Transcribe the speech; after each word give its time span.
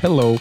Hello, 0.00 0.38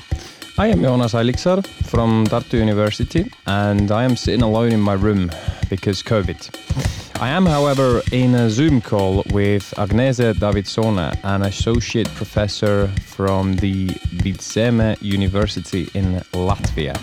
I 0.59 0.67
am 0.67 0.83
Jonas 0.83 1.13
Eiliksar 1.15 1.65
from 1.89 2.27
Tartu 2.27 2.59
University 2.59 3.31
and 3.47 3.89
I 3.91 4.03
am 4.03 4.15
sitting 4.15 4.43
alone 4.43 4.71
in 4.71 4.79
my 4.79 4.93
room 4.93 5.31
because 5.67 6.03
COVID. 6.03 7.19
I 7.19 7.29
am, 7.29 7.47
however, 7.47 8.03
in 8.11 8.35
a 8.35 8.51
Zoom 8.51 8.81
call 8.81 9.23
with 9.31 9.73
Agnese 9.77 10.35
Davidsone, 10.35 11.19
an 11.23 11.41
associate 11.41 12.07
professor 12.09 12.87
from 13.07 13.55
the 13.55 13.87
Vidzeme 14.21 14.95
University 15.01 15.89
in 15.95 16.21
Latvia. 16.33 16.95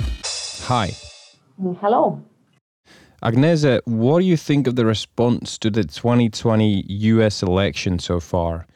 Hi. 0.68 0.92
Hello. 1.80 2.22
Agnese, 3.20 3.80
what 3.84 4.20
do 4.20 4.26
you 4.26 4.36
think 4.36 4.68
of 4.68 4.76
the 4.76 4.86
response 4.86 5.58
to 5.58 5.70
the 5.70 5.82
2020 5.82 6.84
US 6.86 7.42
election 7.42 7.98
so 7.98 8.20
far? 8.20 8.68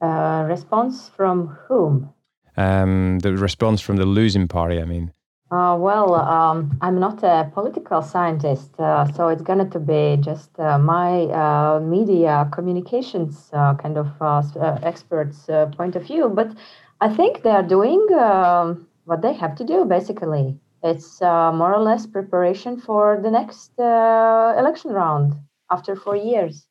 Uh, 0.00 0.46
response 0.48 1.10
from 1.10 1.48
whom? 1.68 2.14
Um, 2.56 3.18
the 3.20 3.36
response 3.36 3.80
from 3.80 3.96
the 3.96 4.06
losing 4.06 4.48
party, 4.48 4.80
I 4.80 4.84
mean. 4.84 5.12
Uh, 5.52 5.76
well, 5.78 6.14
um, 6.14 6.78
I'm 6.80 6.98
not 6.98 7.22
a 7.22 7.50
political 7.52 8.00
scientist, 8.00 8.70
uh, 8.78 9.04
so 9.12 9.28
it's 9.28 9.42
going 9.42 9.68
to 9.68 9.78
be 9.78 10.16
just 10.18 10.58
uh, 10.58 10.78
my 10.78 11.24
uh, 11.24 11.78
media 11.78 12.48
communications 12.50 13.50
uh, 13.52 13.74
kind 13.74 13.98
of 13.98 14.08
uh, 14.22 14.42
experts' 14.82 15.50
point 15.76 15.94
of 15.94 16.04
view. 16.06 16.30
But 16.30 16.56
I 17.02 17.10
think 17.14 17.42
they 17.42 17.50
are 17.50 17.62
doing 17.62 18.06
um, 18.18 18.86
what 19.04 19.20
they 19.20 19.34
have 19.34 19.54
to 19.56 19.64
do, 19.64 19.84
basically. 19.84 20.58
It's 20.82 21.20
more 21.20 21.74
or 21.74 21.82
less 21.82 22.06
preparation 22.06 22.80
for 22.80 23.20
the 23.22 23.30
next 23.30 23.72
election 23.78 24.90
round 24.92 25.34
after 25.70 25.94
four 25.94 26.16
years. 26.16 26.66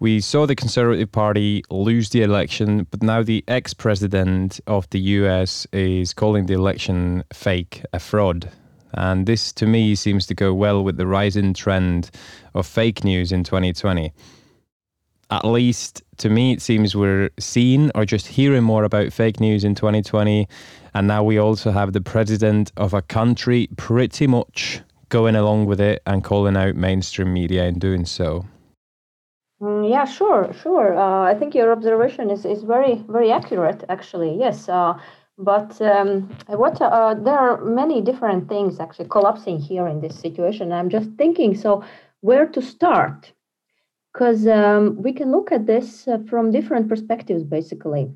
We 0.00 0.22
saw 0.22 0.46
the 0.46 0.56
Conservative 0.56 1.12
Party 1.12 1.62
lose 1.68 2.08
the 2.08 2.22
election, 2.22 2.86
but 2.90 3.02
now 3.02 3.22
the 3.22 3.44
ex 3.46 3.74
president 3.74 4.58
of 4.66 4.88
the 4.88 4.98
US 4.98 5.66
is 5.74 6.14
calling 6.14 6.46
the 6.46 6.54
election 6.54 7.22
fake, 7.34 7.82
a 7.92 7.98
fraud. 7.98 8.50
And 8.94 9.26
this, 9.26 9.52
to 9.52 9.66
me, 9.66 9.94
seems 9.94 10.26
to 10.28 10.34
go 10.34 10.54
well 10.54 10.82
with 10.82 10.96
the 10.96 11.06
rising 11.06 11.52
trend 11.52 12.10
of 12.54 12.66
fake 12.66 13.04
news 13.04 13.30
in 13.30 13.44
2020. 13.44 14.10
At 15.30 15.44
least 15.44 16.02
to 16.16 16.30
me, 16.30 16.52
it 16.52 16.62
seems 16.62 16.96
we're 16.96 17.28
seeing 17.38 17.90
or 17.94 18.06
just 18.06 18.26
hearing 18.26 18.64
more 18.64 18.84
about 18.84 19.12
fake 19.12 19.38
news 19.38 19.64
in 19.64 19.74
2020. 19.74 20.48
And 20.94 21.08
now 21.08 21.22
we 21.22 21.36
also 21.36 21.72
have 21.72 21.92
the 21.92 22.00
president 22.00 22.72
of 22.78 22.94
a 22.94 23.02
country 23.02 23.68
pretty 23.76 24.26
much 24.26 24.80
going 25.10 25.36
along 25.36 25.66
with 25.66 25.78
it 25.78 26.00
and 26.06 26.24
calling 26.24 26.56
out 26.56 26.74
mainstream 26.74 27.34
media 27.34 27.66
in 27.66 27.78
doing 27.78 28.06
so. 28.06 28.46
Mm, 29.60 29.90
yeah, 29.90 30.04
sure, 30.04 30.52
sure. 30.54 30.96
Uh, 30.96 31.22
I 31.30 31.34
think 31.34 31.54
your 31.54 31.70
observation 31.72 32.30
is, 32.30 32.44
is 32.44 32.62
very, 32.62 33.04
very 33.08 33.30
accurate, 33.30 33.84
actually. 33.88 34.36
Yes. 34.38 34.68
Uh, 34.68 34.98
but 35.36 35.80
um, 35.80 36.28
what 36.48 36.80
uh, 36.80 37.14
there 37.14 37.38
are 37.38 37.64
many 37.64 38.00
different 38.02 38.48
things 38.48 38.78
actually 38.78 39.08
collapsing 39.08 39.58
here 39.58 39.86
in 39.86 40.00
this 40.00 40.18
situation. 40.18 40.72
I'm 40.72 40.90
just 40.90 41.10
thinking, 41.16 41.54
so 41.54 41.82
where 42.20 42.46
to 42.46 42.60
start? 42.62 43.32
Because 44.12 44.46
um, 44.46 45.00
we 45.02 45.12
can 45.12 45.30
look 45.30 45.52
at 45.52 45.66
this 45.66 46.08
uh, 46.08 46.18
from 46.28 46.50
different 46.50 46.88
perspectives, 46.88 47.44
basically. 47.44 48.10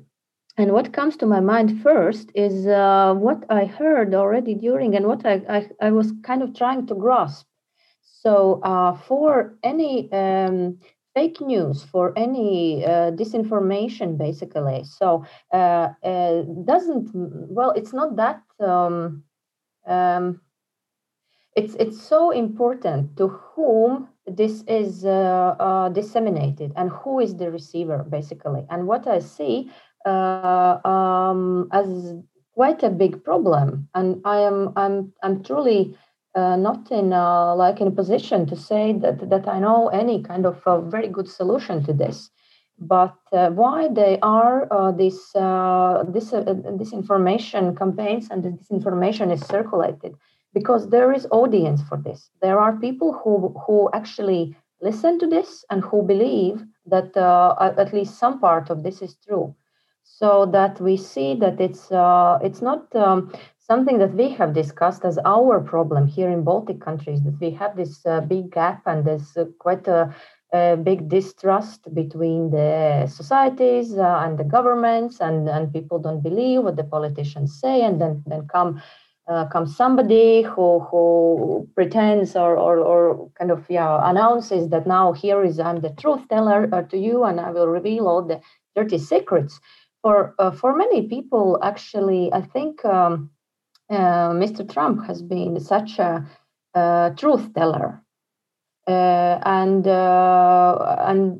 And 0.57 0.71
what 0.71 0.93
comes 0.93 1.17
to 1.17 1.25
my 1.25 1.39
mind 1.39 1.81
first 1.81 2.31
is 2.35 2.67
uh, 2.67 3.13
what 3.15 3.43
I 3.49 3.65
heard 3.65 4.13
already 4.13 4.55
during 4.55 4.95
and 4.95 5.05
what 5.07 5.25
I, 5.25 5.41
I, 5.49 5.69
I 5.81 5.91
was 5.91 6.13
kind 6.23 6.41
of 6.41 6.55
trying 6.55 6.87
to 6.87 6.95
grasp. 6.95 7.47
So, 8.01 8.61
uh, 8.63 8.93
for 8.97 9.55
any 9.63 10.11
um, 10.11 10.79
fake 11.15 11.39
news 11.41 11.83
for 11.83 12.13
any 12.17 12.85
uh, 12.85 13.11
disinformation 13.11 14.17
basically. 14.17 14.83
So 14.83 15.25
uh, 15.53 15.89
uh, 16.03 16.41
doesn't 16.65 17.09
well 17.13 17.71
it's 17.71 17.93
not 17.93 18.17
that 18.17 18.41
um, 18.59 19.23
um, 19.87 20.41
it's 21.55 21.75
it's 21.75 22.01
so 22.01 22.31
important 22.31 23.15
to 23.17 23.27
whom 23.29 24.09
this 24.27 24.63
is 24.67 25.05
uh, 25.05 25.55
uh, 25.59 25.89
disseminated 25.89 26.73
and 26.75 26.91
who 26.91 27.19
is 27.19 27.35
the 27.37 27.49
receiver 27.51 28.05
basically. 28.09 28.65
And 28.69 28.87
what 28.87 29.07
i 29.07 29.19
see 29.19 29.71
uh, 30.05 30.79
um, 30.85 31.69
as 31.71 32.15
quite 32.53 32.83
a 32.83 32.89
big 32.89 33.23
problem 33.23 33.87
and 33.95 34.21
i 34.25 34.39
am 34.39 34.71
i'm 34.75 35.11
i'm 35.23 35.43
truly 35.43 35.95
uh, 36.35 36.55
not 36.55 36.91
in 36.91 37.13
uh, 37.13 37.55
like 37.55 37.79
in 37.81 37.87
a 37.87 37.91
position 37.91 38.45
to 38.45 38.55
say 38.55 38.93
that 38.93 39.29
that 39.29 39.47
I 39.47 39.59
know 39.59 39.87
any 39.87 40.21
kind 40.21 40.45
of 40.45 40.61
a 40.65 40.81
very 40.81 41.07
good 41.07 41.29
solution 41.29 41.83
to 41.85 41.93
this. 41.93 42.29
But 42.77 43.15
uh, 43.31 43.51
why 43.51 43.87
they 43.87 44.19
are 44.21 44.67
uh, 44.69 44.91
this 44.91 45.33
uh, 45.35 46.03
this 46.07 46.33
uh, 46.33 46.43
this 46.77 46.91
information 46.91 47.75
campaigns 47.75 48.27
and 48.29 48.43
this 48.43 48.69
information 48.69 49.31
is 49.31 49.41
circulated 49.41 50.13
because 50.53 50.89
there 50.89 51.13
is 51.13 51.25
audience 51.31 51.81
for 51.87 51.97
this. 51.97 52.29
There 52.41 52.59
are 52.59 52.73
people 52.75 53.13
who 53.13 53.55
who 53.65 53.89
actually 53.93 54.55
listen 54.81 55.17
to 55.19 55.27
this 55.27 55.63
and 55.69 55.83
who 55.83 56.03
believe 56.03 56.63
that 56.85 57.15
at 57.79 57.93
least 57.93 58.19
some 58.19 58.39
part 58.39 58.69
of 58.69 58.83
this 58.83 59.01
is 59.01 59.15
true 59.25 59.55
so 60.05 60.45
that 60.45 60.79
we 60.79 60.95
see 60.95 61.35
that 61.35 61.59
it's 61.59 61.91
uh, 61.91 62.39
it's 62.41 62.61
not 62.61 62.95
um, 62.95 63.33
something 63.57 63.97
that 63.97 64.13
we 64.13 64.29
have 64.29 64.53
discussed 64.53 65.03
as 65.03 65.17
our 65.25 65.59
problem 65.59 66.07
here 66.07 66.29
in 66.29 66.43
Baltic 66.43 66.79
countries 66.79 67.23
that 67.23 67.37
we 67.41 67.49
have 67.51 67.75
this 67.75 68.05
uh, 68.05 68.21
big 68.21 68.51
gap 68.51 68.83
and 68.85 69.03
there's 69.03 69.35
uh, 69.35 69.45
quite 69.59 69.87
a, 69.87 70.13
a, 70.53 70.77
big 70.77 71.09
distrust 71.09 71.93
between 71.93 72.51
the 72.51 73.07
societies 73.07 73.97
uh, 73.97 74.21
and 74.23 74.37
the 74.37 74.43
governments 74.43 75.19
and, 75.19 75.49
and 75.49 75.73
people 75.73 75.97
don't 75.97 76.21
believe 76.21 76.61
what 76.61 76.75
the 76.75 76.83
politicians 76.83 77.59
say 77.59 77.81
and 77.83 77.99
then 77.99 78.23
then 78.27 78.47
come 78.47 78.81
uh, 79.27 79.45
comes 79.47 79.75
somebody 79.75 80.43
who 80.43 80.79
who 80.81 81.67
pretends 81.73 82.35
or, 82.35 82.55
or 82.55 82.77
or 82.77 83.29
kind 83.39 83.49
of 83.49 83.65
yeah 83.69 84.07
announces 84.07 84.69
that 84.69 84.85
now 84.85 85.11
here 85.13 85.43
is 85.43 85.59
I'm 85.59 85.81
the 85.81 85.89
truth 85.89 86.27
teller 86.29 86.69
uh, 86.71 86.83
to 86.83 86.97
you 86.97 87.23
and 87.23 87.39
I 87.39 87.49
will 87.49 87.67
reveal 87.67 88.07
all 88.07 88.21
the 88.21 88.39
dirty 88.75 88.99
secrets 88.99 89.59
for 90.05 90.35
uh, 90.37 90.51
for 90.51 90.75
many 90.75 91.07
people 91.07 91.57
actually 91.63 92.31
I 92.31 92.41
think 92.41 92.85
um, 92.85 93.31
uh, 93.89 94.29
Mr. 94.43 94.61
Trump 94.71 95.03
has 95.07 95.23
been 95.23 95.59
such 95.59 95.97
a, 95.97 96.23
a 96.75 97.11
truth 97.17 97.51
teller. 97.55 98.03
Uh, 98.87 99.39
and 99.45 99.87
uh, 99.87 100.95
and 100.99 101.39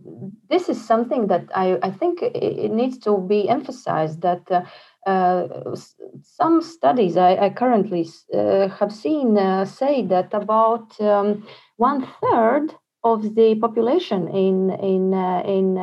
this 0.50 0.68
is 0.68 0.84
something 0.84 1.28
that 1.28 1.46
I, 1.54 1.78
I 1.84 1.92
think 1.92 2.24
it 2.24 2.72
needs 2.72 2.98
to 3.00 3.20
be 3.20 3.48
emphasized 3.48 4.22
that 4.22 4.50
uh, 4.50 4.64
uh, 5.08 5.76
some 6.24 6.64
studies 6.64 7.18
I, 7.18 7.36
I 7.36 7.50
currently 7.52 8.10
uh, 8.34 8.70
have 8.70 8.92
seen 8.92 9.38
say 9.68 10.02
that 10.08 10.34
about 10.34 11.00
um, 11.00 11.46
one 11.78 12.08
third 12.20 12.74
of 13.04 13.36
the 13.36 13.54
population 13.62 14.28
in 14.28 14.72
in 14.72 15.14
in 15.46 15.78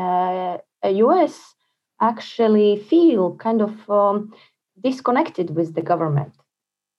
US 1.06 1.54
actually 2.02 2.76
feel 2.76 3.34
kind 3.36 3.62
of 3.62 3.74
um, 3.88 4.34
disconnected 4.82 5.56
with 5.56 5.74
the 5.74 5.82
government 5.82 6.34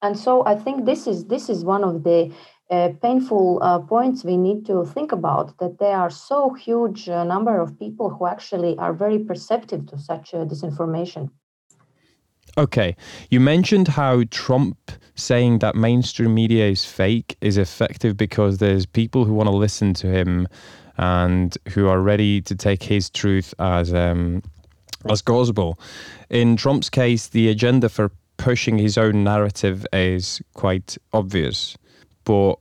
and 0.04 0.20
so 0.20 0.46
I 0.46 0.56
think 0.56 0.86
this 0.86 1.08
is 1.08 1.26
this 1.26 1.50
is 1.50 1.64
one 1.64 1.84
of 1.84 2.04
the 2.04 2.32
uh, 2.70 2.90
painful 3.02 3.60
uh, 3.62 3.80
points 3.80 4.24
we 4.24 4.38
need 4.38 4.66
to 4.66 4.86
think 4.86 5.12
about 5.12 5.58
that 5.60 5.80
there 5.80 5.98
are 5.98 6.10
so 6.10 6.54
huge 6.54 7.08
uh, 7.08 7.24
number 7.24 7.62
of 7.62 7.78
people 7.80 8.10
who 8.10 8.28
actually 8.28 8.78
are 8.78 8.94
very 8.94 9.20
perceptive 9.20 9.86
to 9.88 9.98
such 9.98 10.32
disinformation. 10.32 11.30
Okay, 12.58 12.96
you 13.30 13.40
mentioned 13.40 13.88
how 13.88 14.24
Trump 14.30 14.92
saying 15.16 15.60
that 15.60 15.76
mainstream 15.76 16.34
media 16.34 16.68
is 16.68 16.86
fake 16.86 17.38
is 17.42 17.58
effective 17.58 18.16
because 18.18 18.58
there's 18.58 18.86
people 18.86 19.26
who 19.26 19.34
want 19.34 19.48
to 19.48 19.56
listen 19.56 19.94
to 19.96 20.08
him 20.08 20.48
and 20.98 21.58
who 21.70 21.88
are 21.88 22.02
ready 22.02 22.42
to 22.42 22.56
take 22.56 22.84
his 22.84 23.10
truth 23.10 23.54
as 23.60 23.94
um, 23.94 24.44
as 25.10 25.22
gospel. 25.22 25.80
In 26.30 26.56
Trump's 26.56 26.90
case, 26.90 27.28
the 27.28 27.50
agenda 27.50 27.90
for 27.90 28.12
pushing 28.38 28.78
his 28.78 28.98
own 28.98 29.24
narrative 29.24 29.86
is 29.94 30.42
quite 30.54 30.98
obvious. 31.14 31.78
But 32.26 32.56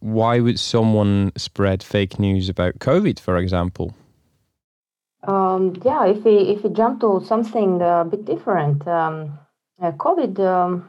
why 0.00 0.40
would 0.40 0.60
someone 0.60 1.32
spread 1.36 1.82
fake 1.82 2.18
news 2.18 2.48
about 2.48 2.78
COVID, 2.78 3.18
for 3.18 3.36
example? 3.36 3.94
Um, 5.26 5.74
yeah, 5.84 6.06
if 6.06 6.24
we 6.24 6.36
if 6.36 6.62
we 6.62 6.70
jump 6.70 7.00
to 7.00 7.20
something 7.24 7.82
a 7.82 8.04
bit 8.04 8.24
different, 8.24 8.86
um, 8.86 9.38
uh, 9.82 9.92
COVID. 9.92 10.38
Um, 10.38 10.88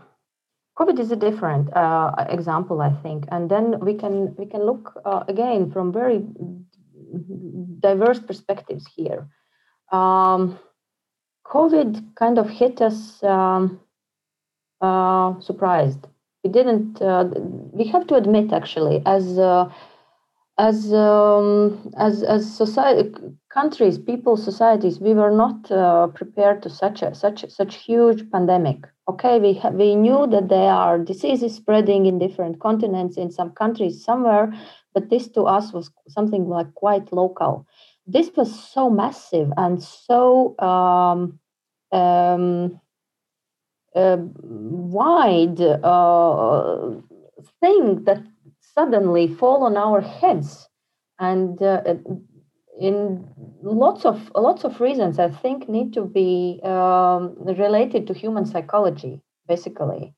COVID 0.78 1.00
is 1.00 1.12
a 1.12 1.16
different 1.16 1.76
uh, 1.76 2.14
example, 2.30 2.82
I 2.82 2.92
think, 3.02 3.26
and 3.32 3.50
then 3.50 3.80
we 3.80 3.96
can 3.96 4.36
we 4.36 4.46
can 4.46 4.64
look 4.64 4.94
uh, 5.06 5.24
again 5.28 5.72
from 5.72 5.92
very 5.92 6.24
diverse 7.80 8.20
perspectives 8.20 8.86
here. 8.96 9.28
Um, 9.92 10.60
COVID 11.50 12.16
kind 12.16 12.38
of 12.38 12.50
hit 12.50 12.82
us 12.82 13.24
um, 13.24 13.80
uh, 14.82 15.40
surprised. 15.40 16.08
We 16.44 16.50
didn't. 16.50 17.02
Uh, 17.02 17.26
we 17.72 17.86
have 17.88 18.08
to 18.08 18.16
admit, 18.16 18.54
actually, 18.54 19.02
as 19.06 19.38
uh, 19.38 19.70
as 20.58 20.94
um, 20.94 21.92
as 21.98 22.24
as 22.24 22.52
society, 22.56 23.12
countries, 23.50 23.98
people, 23.98 24.38
societies, 24.38 25.00
we 25.00 25.14
were 25.14 25.32
not 25.32 25.72
uh, 25.72 26.08
prepared 26.08 26.62
to 26.64 26.70
such 26.70 27.02
a 27.02 27.14
such 27.16 27.50
such 27.50 27.76
huge 27.76 28.30
pandemic. 28.32 28.86
Okay, 29.10 29.40
we 29.40 29.54
ha- 29.54 29.70
we 29.70 29.96
knew 29.96 30.28
that 30.28 30.50
there 30.50 30.72
are 30.72 31.00
diseases 31.00 31.56
spreading 31.56 32.06
in 32.06 32.20
different 32.20 32.60
continents 32.60 33.18
in 33.18 33.32
some 33.32 33.52
countries 33.52 34.04
somewhere, 34.04 34.54
but 34.94 35.10
this 35.10 35.28
to 35.30 35.44
us 35.44 35.74
was 35.74 35.92
something 36.08 36.48
like 36.48 36.74
quite 36.74 37.12
local. 37.14 37.66
This 38.08 38.32
was 38.36 38.58
so 38.74 38.90
massive 38.90 39.52
and 39.58 39.84
so 39.84 40.58
um, 40.60 41.40
um, 41.92 42.80
uh, 43.96 44.18
wide 44.20 45.60
uh, 45.62 46.92
thing 47.60 48.04
that 48.06 48.24
suddenly 48.62 49.28
fall 49.28 49.64
on 49.64 49.76
our 49.76 50.02
heads. 50.02 50.70
And 51.20 51.62
uh, 51.62 51.82
in 52.80 53.28
lots 53.64 54.06
of 54.06 54.32
lots 54.36 54.64
of 54.64 54.80
reasons 54.80 55.18
i 55.18 55.28
think 55.30 55.68
need 55.68 55.92
to 55.94 56.06
be 56.06 56.62
um, 56.64 57.36
related 57.40 58.06
to 58.08 58.14
human 58.14 58.46
psychology 58.46 59.22
basically. 59.48 60.14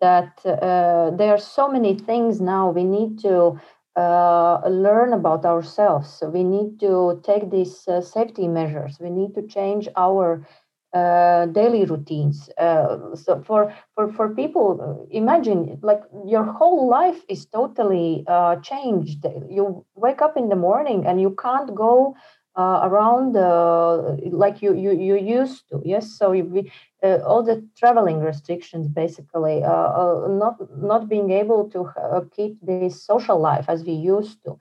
That 0.00 0.38
uh, 0.44 1.10
there 1.16 1.30
are 1.30 1.38
so 1.38 1.66
many 1.68 1.94
things 1.94 2.40
now 2.42 2.70
we 2.70 2.84
need 2.84 3.18
to 3.20 3.58
uh, 3.96 4.60
learn 4.68 5.12
about 5.12 5.44
ourselves 5.44 6.08
so 6.08 6.28
we 6.28 6.44
need 6.44 6.78
to 6.80 7.20
take 7.24 7.50
these 7.50 7.86
uh, 7.88 8.00
safety 8.00 8.46
measures 8.48 8.98
we 9.00 9.10
need 9.10 9.34
to 9.34 9.42
change 9.42 9.88
our 9.96 10.46
uh, 10.94 11.46
daily 11.46 11.84
routines. 11.84 12.48
Uh, 12.56 13.14
so 13.14 13.42
for 13.46 13.74
for 13.94 14.10
for 14.12 14.34
people, 14.34 15.06
imagine 15.10 15.78
like 15.82 16.00
your 16.26 16.44
whole 16.44 16.88
life 16.88 17.22
is 17.28 17.44
totally 17.46 18.24
uh, 18.26 18.56
changed. 18.56 19.26
You 19.50 19.84
wake 19.94 20.22
up 20.22 20.36
in 20.36 20.48
the 20.48 20.56
morning 20.56 21.06
and 21.06 21.20
you 21.20 21.36
can't 21.42 21.74
go 21.74 22.14
uh, 22.58 22.80
around 22.82 23.36
uh, 23.36 24.16
like 24.32 24.60
you, 24.60 24.74
you 24.74 24.90
you 24.90 25.16
used 25.16 25.68
to. 25.68 25.80
Yes, 25.84 26.10
so 26.18 26.32
you, 26.32 26.64
all 27.02 27.42
the 27.44 27.64
traveling 27.76 28.18
restrictions, 28.20 28.88
basically, 28.88 29.60
not 29.60 30.56
not 30.76 31.08
being 31.08 31.30
able 31.30 31.70
to 31.70 31.88
keep 32.34 32.58
this 32.60 33.02
social 33.02 33.38
life 33.38 33.66
as 33.68 33.84
we 33.84 33.92
used 33.92 34.42
to 34.44 34.58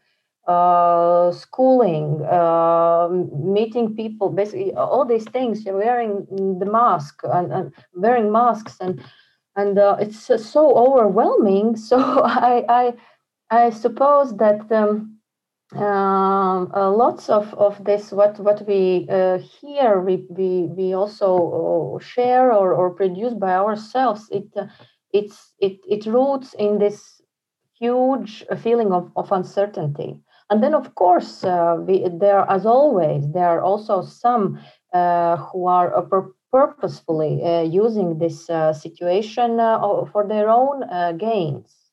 uh, 0.47 1.31
schooling, 1.31 2.23
uh, 2.25 3.09
meeting 3.09 3.95
people, 3.95 4.29
basically 4.29 4.73
all 4.75 5.03
these 5.05 5.25
things. 5.25 5.65
You're 5.65 5.77
wearing 5.77 6.25
the 6.59 6.65
mask 6.65 7.21
and, 7.23 7.51
and 7.51 7.73
wearing 7.95 8.31
masks, 8.31 8.77
and 8.79 9.03
and 9.55 9.77
uh, 9.77 9.97
it's 9.99 10.19
so 10.19 10.75
overwhelming. 10.75 11.75
So 11.89 11.97
I 12.23 12.63
I, 12.69 12.94
I 13.49 13.69
suppose 13.71 14.38
that. 14.38 14.71
Um, 14.71 15.17
um, 15.75 16.72
uh, 16.74 16.90
lots 16.92 17.30
of, 17.30 17.54
of 17.56 17.84
this 17.84 18.12
what 18.12 18.40
what 18.40 18.66
we 18.68 19.06
uh, 19.10 19.38
hear 19.38 20.00
we, 20.00 20.25
we 20.30 20.68
we 20.78 20.94
also 20.94 21.98
uh, 21.98 22.00
share 22.00 22.54
or, 22.54 22.74
or 22.74 22.92
produce 22.92 23.34
by 23.34 23.54
ourselves 23.56 24.30
it 24.31 24.48
it's 25.12 25.54
it 25.60 25.78
it 25.90 26.06
roots 26.06 26.54
in 26.54 26.80
this 26.80 27.22
huge 27.80 28.46
feeling 28.64 28.92
of, 28.92 29.12
of 29.16 29.31
uncertainty 29.31 30.22
and 30.50 30.64
then, 30.64 30.74
of 30.74 30.96
course, 30.96 31.44
uh, 31.44 31.75
we, 31.86 32.08
there, 32.08 32.50
as 32.50 32.66
always, 32.66 33.30
there 33.34 33.50
are 33.50 33.62
also 33.62 34.02
some 34.02 34.58
uh, 34.94 35.36
who 35.36 35.68
are 35.68 35.94
uh, 35.94 36.02
pur- 36.04 36.34
purposefully 36.54 37.44
uh, 37.44 37.64
using 37.64 38.18
this 38.19 38.50
uh, 38.50 38.72
situation 38.72 39.60
uh, 39.60 40.06
for 40.06 40.25
their 40.25 40.50
own 40.50 40.84
gains. 41.18 41.87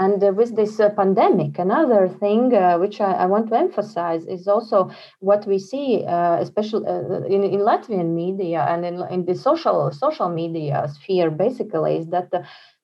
And 0.00 0.22
with 0.36 0.54
this 0.54 0.76
pandemic, 0.96 1.58
another 1.58 2.08
thing 2.08 2.50
which 2.80 3.00
I, 3.00 3.12
I, 3.14 3.26
want 3.26 3.48
to 3.48 3.56
emphasize 3.56 4.24
is 4.26 4.46
also 4.46 4.90
what 5.18 5.44
we 5.44 5.58
see, 5.58 6.04
especially 6.06 6.86
in, 6.86 7.42
in 7.42 7.60
Latvian 7.60 8.14
media 8.14 8.64
and 8.68 8.84
in, 8.84 9.02
in 9.10 9.24
the 9.24 9.34
social 9.34 9.90
social 9.90 10.28
media 10.28 10.88
sphere, 10.94 11.32
basically, 11.32 11.96
is 11.96 12.06
that 12.10 12.30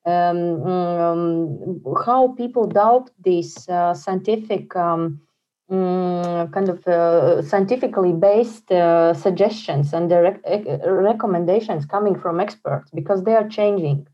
um, 0.05 0.61
um, 0.63 1.81
how 2.05 2.29
people 2.37 2.67
doubt 2.67 3.09
these 3.23 3.67
uh, 3.69 3.93
scientific 3.93 4.75
um, 4.75 5.19
um, 5.69 6.47
kind 6.51 6.69
of 6.69 6.85
uh, 6.87 7.41
scientifically 7.41 8.13
based 8.13 8.71
uh, 8.71 9.13
suggestions 9.15 9.93
and 9.93 10.11
the 10.11 10.21
rec- 10.21 10.85
recommendations 10.85 11.85
coming 11.85 12.19
from 12.19 12.39
experts 12.39 12.91
because 12.93 13.23
they 13.23 13.33
are 13.33 13.47
changing. 13.49 14.07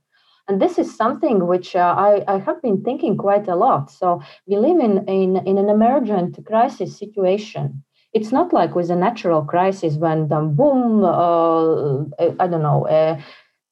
And 0.52 0.62
this 0.62 0.78
is 0.78 0.94
something 0.94 1.48
which 1.48 1.78
uh, 1.78 1.96
I, 1.98 2.26
I, 2.28 2.38
have 2.40 2.62
been 2.62 2.84
thinking 2.84 3.16
quite 3.16 3.48
a 3.48 3.56
lot. 3.56 3.90
So 3.90 4.22
we 4.46 4.58
live 4.58 4.82
in, 4.82 5.08
in, 5.08 5.38
in 5.48 5.58
an 5.58 5.70
emergent 5.70 6.46
crisis 6.46 7.00
situation. 7.00 7.82
It's 8.12 8.34
not 8.34 8.52
like 8.52 8.76
with 8.76 8.92
a 8.92 8.98
natural 8.98 9.44
crisis 9.46 9.96
when 9.96 10.28
the 10.28 10.42
boom, 10.42 11.06
uh, 11.06 12.02
I 12.44 12.48
don't 12.48 12.64
know, 12.64 12.86
uh, 12.86 13.22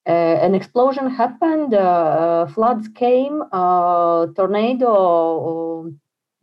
uh, 0.07 0.35
an 0.45 0.55
explosion 0.55 1.09
happened, 1.09 1.73
uh, 1.73 2.47
floods 2.47 2.87
came, 2.95 3.43
uh, 3.51 4.27
tornado 4.37 5.91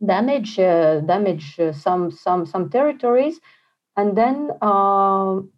damage 0.05 0.57
damage 0.57 1.59
some 1.71 2.11
some 2.11 2.45
some 2.45 2.69
territories, 2.69 3.39
and 3.95 4.15
then 4.15 4.51
um, 4.61 5.49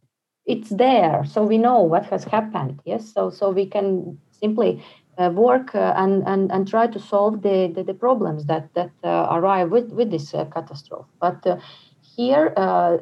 it's 0.53 0.69
there, 0.69 1.23
so 1.25 1.43
we 1.43 1.57
know 1.57 1.79
what 1.81 2.05
has 2.07 2.23
happened. 2.23 2.79
Yes, 2.85 3.13
so 3.13 3.29
so 3.29 3.51
we 3.51 3.65
can 3.65 4.17
simply 4.31 4.83
uh, 5.17 5.29
work 5.33 5.75
uh, 5.75 5.93
and, 5.95 6.23
and 6.27 6.51
and 6.51 6.67
try 6.67 6.87
to 6.87 6.99
solve 6.99 7.41
the 7.41 7.71
the, 7.75 7.83
the 7.83 7.93
problems 7.93 8.45
that 8.45 8.73
that 8.73 8.91
uh, 9.03 9.27
arrive 9.31 9.69
with 9.69 9.91
with 9.91 10.09
this 10.11 10.31
catastrophe. 10.31 11.09
But 11.19 11.39
here 12.17 12.53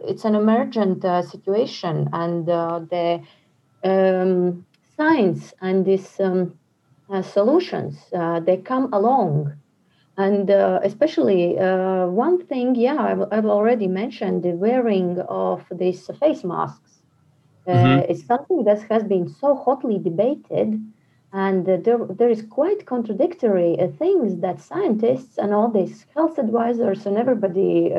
it's 0.10 0.26
an 0.26 0.36
emergent 0.36 1.02
situation, 1.34 2.10
and 2.14 2.46
the 2.46 3.22
um, 3.84 4.66
science 4.98 5.54
and 5.62 5.86
these 5.86 6.20
um, 6.20 6.58
uh, 7.10 7.22
solutions 7.22 7.98
uh, 8.14 8.40
they 8.40 8.58
come 8.58 8.92
along 8.92 9.54
and 10.18 10.50
uh, 10.50 10.80
especially 10.84 11.58
uh, 11.60 12.08
one 12.08 12.44
thing 12.48 12.76
yeah 12.76 12.98
I've, 13.00 13.24
I've, 13.32 13.46
already 13.46 13.88
mentioned 13.88 14.44
the 14.44 14.52
wearing 14.52 15.20
of 15.30 15.64
these 15.72 16.10
face 16.20 16.44
masks 16.44 16.92
uh, 16.92 16.97
mm-hmm. 17.68 18.12
it's 18.12 18.26
something 18.26 18.64
that 18.64 18.82
has 18.90 19.04
been 19.04 19.28
so 19.28 19.56
hotly 19.56 19.98
debated 20.00 20.82
and 21.34 21.68
uh, 21.68 21.78
there, 21.84 22.00
there 22.20 22.30
is 22.30 22.42
quite 22.50 22.86
contradictory 22.86 23.76
things 24.00 24.40
that 24.42 24.62
scientists 24.62 25.38
and 25.38 25.54
all 25.54 25.70
these 25.70 26.06
health 26.16 26.38
advisors 26.38 27.06
and 27.06 27.18
everybody 27.18 27.92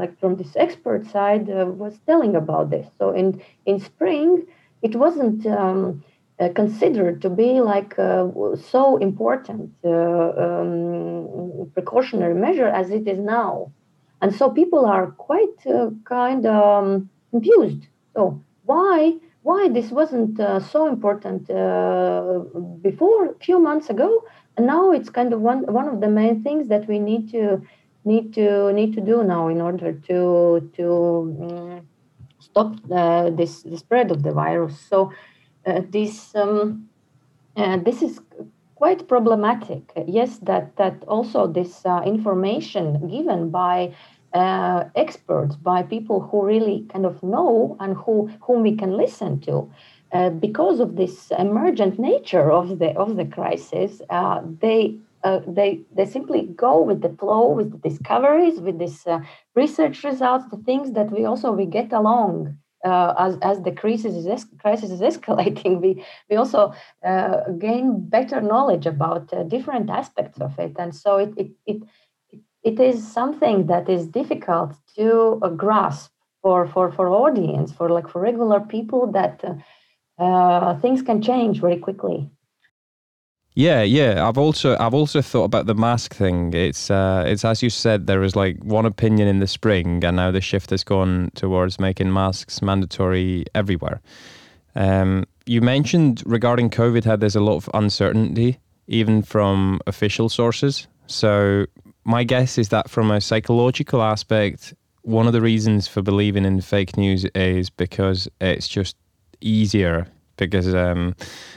like 0.00 0.18
from 0.20 0.36
this 0.36 0.54
expert 0.56 1.06
side 1.06 1.48
was 1.48 1.98
telling 2.06 2.36
about 2.36 2.70
this 2.70 2.86
so 2.98 3.10
in 3.10 3.40
in 3.66 3.80
spring 3.80 4.46
it 4.82 4.94
wasn't 4.94 5.44
um, 5.46 6.02
uh, 6.40 6.48
considered 6.54 7.20
to 7.20 7.28
be 7.28 7.60
like 7.60 7.98
uh, 7.98 8.28
so 8.70 8.96
important 8.98 9.72
uh, 9.84 9.90
um, 9.90 11.70
precautionary 11.74 12.34
measure 12.34 12.68
as 12.68 12.90
it 12.90 13.08
is 13.08 13.18
now. 13.18 13.72
And 14.20 14.34
so 14.34 14.50
people 14.50 14.86
are 14.86 15.10
quite 15.12 15.66
uh, 15.66 15.90
kind 16.04 16.46
of 16.46 16.84
um, 16.84 17.10
confused. 17.30 17.86
So 18.14 18.40
why 18.68 19.14
why 19.42 19.68
this 19.76 19.90
wasn't 19.90 20.38
uh, 20.38 20.60
so 20.60 20.80
important 20.94 21.48
uh, 21.50 22.40
before 22.88 23.30
a 23.30 23.38
few 23.46 23.58
months 23.58 23.88
ago, 23.88 24.10
and 24.56 24.66
now 24.66 24.92
it's 24.96 25.10
kind 25.18 25.32
of 25.32 25.40
one 25.40 25.60
one 25.78 25.88
of 25.88 26.00
the 26.00 26.10
main 26.20 26.42
things 26.42 26.68
that 26.68 26.86
we 26.86 26.98
need 26.98 27.30
to 27.30 27.42
need 28.04 28.34
to 28.34 28.72
need 28.72 28.92
to 28.94 29.00
do 29.00 29.16
now 29.24 29.48
in 29.48 29.60
order 29.60 29.92
to 30.08 30.18
to 30.76 30.86
um, 31.44 31.88
stop 32.40 32.70
this 33.38 33.62
the 33.62 33.78
spread 33.84 34.10
of 34.10 34.22
the 34.22 34.32
virus. 34.32 34.78
So 34.90 35.12
uh, 35.66 35.82
this 35.88 36.34
um, 36.34 36.88
uh, 37.56 37.78
this 37.78 38.02
is 38.02 38.20
quite 38.74 39.08
problematic. 39.08 39.82
Yes, 40.06 40.38
that 40.48 40.76
that 40.76 40.96
also 41.08 41.46
this 41.46 41.84
uh, 41.84 42.02
information 42.04 43.08
given 43.08 43.50
by 43.50 43.94
uh, 44.32 44.84
experts, 44.94 45.56
by 45.56 45.82
people 45.82 46.20
who 46.20 46.44
really 46.44 46.86
kind 46.92 47.06
of 47.06 47.22
know 47.22 47.76
and 47.80 47.96
who 47.96 48.30
whom 48.42 48.62
we 48.62 48.76
can 48.76 48.92
listen 48.96 49.40
to. 49.40 49.70
Uh, 50.12 50.30
because 50.30 50.80
of 50.80 50.96
this 50.96 51.30
emergent 51.38 51.98
nature 51.98 52.50
of 52.50 52.78
the 52.78 52.90
of 52.96 53.16
the 53.16 53.24
crisis, 53.24 54.00
uh, 54.10 54.40
they 54.60 54.96
uh, 55.24 55.40
they 55.46 55.80
they 55.94 56.06
simply 56.06 56.42
go 56.56 56.80
with 56.82 57.00
the 57.02 57.10
flow, 57.20 57.48
with 57.48 57.72
the 57.72 57.88
discoveries, 57.88 58.60
with 58.60 58.78
this 58.78 59.06
research 59.54 60.04
results, 60.04 60.44
the 60.50 60.56
things 60.58 60.92
that 60.92 61.10
we 61.10 61.24
also 61.24 61.52
we 61.52 61.66
get 61.66 61.92
along 61.92 62.56
uh, 62.84 63.14
as, 63.18 63.38
as 63.42 63.62
the 63.62 63.72
crisis 63.72 64.14
is, 64.14 64.26
es- 64.26 64.46
crisis 64.60 64.90
is 64.90 65.00
escalating, 65.10 65.80
we, 65.80 66.04
we 66.30 66.36
also 66.36 66.72
uh, 67.04 67.40
gain 67.58 68.08
better 68.08 68.40
knowledge 68.40 68.86
about 68.86 69.32
uh, 69.32 69.42
different 69.44 69.90
aspects 69.90 70.40
of 70.40 70.58
it. 70.58 70.72
And 70.78 70.94
so 70.94 71.16
it, 71.16 71.32
it, 71.36 71.50
it, 71.66 71.82
it 72.62 72.80
is 72.80 73.06
something 73.06 73.66
that 73.66 73.88
is 73.88 74.06
difficult 74.06 74.74
to 74.96 75.38
uh, 75.42 75.48
grasp 75.50 76.10
for, 76.42 76.66
for, 76.66 76.92
for 76.92 77.08
audience, 77.08 77.72
for 77.72 77.88
like 77.88 78.08
for 78.08 78.20
regular 78.20 78.60
people 78.60 79.10
that 79.12 79.44
uh, 79.44 80.22
uh, 80.22 80.78
things 80.80 81.02
can 81.02 81.22
change 81.22 81.60
very 81.60 81.76
quickly. 81.78 82.30
Yeah, 83.54 83.82
yeah. 83.82 84.28
I've 84.28 84.38
also 84.38 84.76
I've 84.78 84.94
also 84.94 85.20
thought 85.20 85.42
about 85.44 85.66
the 85.66 85.74
mask 85.74 86.14
thing. 86.14 86.54
It's 86.54 86.92
uh, 86.92 87.24
it's 87.26 87.44
as 87.44 87.60
you 87.60 87.70
said, 87.70 88.06
there 88.06 88.20
was 88.20 88.36
like 88.36 88.56
one 88.62 88.86
opinion 88.86 89.26
in 89.26 89.40
the 89.40 89.48
spring, 89.48 90.04
and 90.04 90.16
now 90.16 90.30
the 90.30 90.40
shift 90.40 90.70
has 90.70 90.84
gone 90.84 91.32
towards 91.34 91.80
making 91.80 92.12
masks 92.12 92.62
mandatory 92.62 93.46
everywhere. 93.56 94.00
Um, 94.76 95.24
you 95.46 95.60
mentioned 95.60 96.22
regarding 96.24 96.70
COVID 96.70 97.04
how 97.04 97.16
there's 97.16 97.34
a 97.34 97.40
lot 97.40 97.56
of 97.56 97.68
uncertainty, 97.74 98.60
even 98.86 99.22
from 99.22 99.80
official 99.88 100.28
sources. 100.28 100.86
So 101.08 101.66
my 102.08 102.24
guess 102.24 102.56
is 102.56 102.70
that 102.70 102.88
from 102.88 103.10
a 103.10 103.20
psychological 103.20 104.02
aspect, 104.02 104.72
one 105.02 105.26
of 105.26 105.34
the 105.34 105.42
reasons 105.42 105.86
for 105.86 106.00
believing 106.00 106.46
in 106.46 106.62
fake 106.62 106.96
news 106.96 107.26
is 107.34 107.68
because 107.68 108.26
it's 108.40 108.66
just 108.66 108.96
easier 109.42 110.06
because 110.38 110.74
um, 110.74 111.14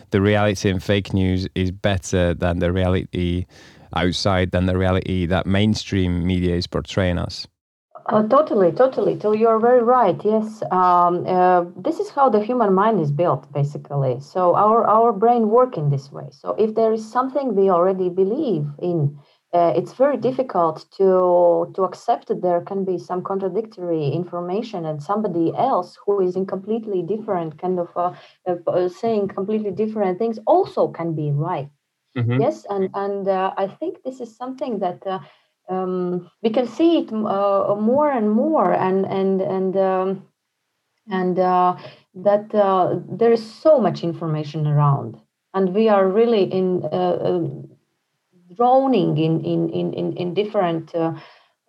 the 0.10 0.20
reality 0.20 0.70
in 0.70 0.82
fake 0.82 1.14
news 1.14 1.48
is 1.56 1.72
better 1.72 2.34
than 2.34 2.60
the 2.60 2.74
reality 2.74 3.46
outside 3.96 4.52
than 4.52 4.66
the 4.66 4.78
reality 4.78 5.26
that 5.26 5.46
mainstream 5.46 6.28
media 6.28 6.56
is 6.56 6.68
portraying 6.68 7.18
us. 7.18 7.48
Uh, 8.08 8.28
totally, 8.28 8.72
totally. 8.72 9.18
So 9.20 9.32
you're 9.32 9.60
very 9.60 9.82
right. 9.82 10.20
Yes, 10.26 10.64
um, 10.72 11.26
uh, 11.28 11.66
this 11.78 12.00
is 12.00 12.10
how 12.10 12.30
the 12.30 12.44
human 12.44 12.74
mind 12.74 13.00
is 13.00 13.12
built, 13.12 13.52
basically. 13.54 14.20
So 14.20 14.56
our 14.56 14.86
our 14.86 15.14
brain 15.14 15.50
work 15.50 15.78
in 15.78 15.90
this 15.90 16.12
way. 16.12 16.28
So 16.32 16.56
if 16.58 16.76
there 16.76 16.92
is 16.92 17.10
something 17.10 17.56
we 17.56 17.70
already 17.70 18.10
believe 18.10 18.66
in, 18.82 19.18
uh, 19.54 19.74
it's 19.76 19.94
very 19.94 20.18
difficult 20.18 20.86
to 20.98 21.72
to 21.76 21.84
accept 21.84 22.28
that 22.28 22.42
there 22.42 22.62
can 22.62 22.86
be 22.86 22.98
some 22.98 23.22
contradictory 23.22 24.08
information 24.08 24.86
and 24.86 25.04
somebody 25.04 25.52
else 25.58 25.98
who 26.06 26.22
is 26.22 26.36
in 26.36 26.46
completely 26.46 27.02
different 27.02 27.60
kind 27.60 27.78
of 27.78 27.90
uh, 27.98 28.14
uh, 28.48 28.88
saying 28.88 29.28
completely 29.28 29.72
different 29.72 30.18
things 30.18 30.40
also 30.48 30.88
can 30.88 31.14
be 31.14 31.32
right. 31.32 31.70
Mm-hmm. 32.18 32.40
Yes, 32.40 32.66
and 32.70 32.90
and 32.94 33.28
uh, 33.28 33.54
I 33.58 33.68
think 33.68 34.04
this 34.04 34.22
is 34.22 34.36
something 34.36 34.80
that. 34.80 35.06
Uh, 35.06 35.20
um, 35.70 36.30
we 36.42 36.50
can 36.50 36.68
see 36.68 36.98
it 36.98 37.14
uh, 37.14 37.76
more 37.80 38.12
and 38.12 38.30
more, 38.30 38.74
and 38.74 39.06
and 39.06 39.42
and 39.42 39.78
um, 39.78 40.28
and 41.10 41.38
that 41.38 42.50
there 43.08 43.32
is 43.32 43.46
so 43.46 43.80
much 43.80 44.04
information 44.04 44.68
around, 44.68 45.22
and 45.54 45.74
we 45.74 45.88
are 45.88 46.10
really 46.10 46.44
in 46.44 46.84
um, 46.92 47.71
drowning 48.56 49.18
in 49.18 49.44
in 49.44 49.70
in 49.70 49.94
in, 49.94 50.14
in 50.18 50.34
different 50.34 50.94
uh, 50.96 51.14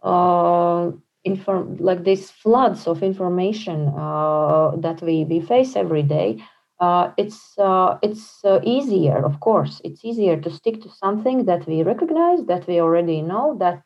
uh, 0.02 0.90
inform 1.24 1.76
like 1.78 2.04
these 2.04 2.30
floods 2.30 2.86
of 2.86 3.02
information 3.02 3.88
uh, 3.88 4.72
that 4.76 5.00
we 5.02 5.24
we 5.24 5.40
face 5.40 5.76
every 5.76 6.02
day. 6.02 6.42
Uh, 6.80 7.12
it's 7.16 7.56
uh, 7.58 7.96
it's 8.02 8.44
uh, 8.44 8.58
easier, 8.64 9.24
of 9.24 9.38
course. 9.40 9.80
It's 9.84 10.04
easier 10.04 10.36
to 10.40 10.50
stick 10.50 10.82
to 10.82 10.90
something 10.90 11.44
that 11.44 11.66
we 11.66 11.84
recognize, 11.84 12.44
that 12.46 12.66
we 12.66 12.80
already 12.80 13.22
know, 13.22 13.56
that 13.60 13.84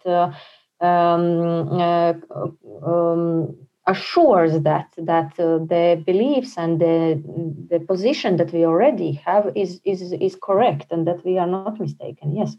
um, 0.80 1.78
um, 2.86 3.54
assures 3.86 4.60
that 4.62 4.88
that 4.96 5.32
uh, 5.38 5.58
the 5.58 6.02
beliefs 6.06 6.56
and 6.56 6.80
the 6.80 7.22
the 7.70 7.80
position 7.80 8.36
that 8.36 8.52
we 8.52 8.64
already 8.64 9.12
have 9.12 9.52
is 9.54 9.80
is 9.84 10.12
is 10.12 10.36
correct 10.42 10.86
and 10.90 11.06
that 11.06 11.24
we 11.24 11.38
are 11.38 11.46
not 11.46 11.78
mistaken. 11.78 12.34
Yes. 12.34 12.56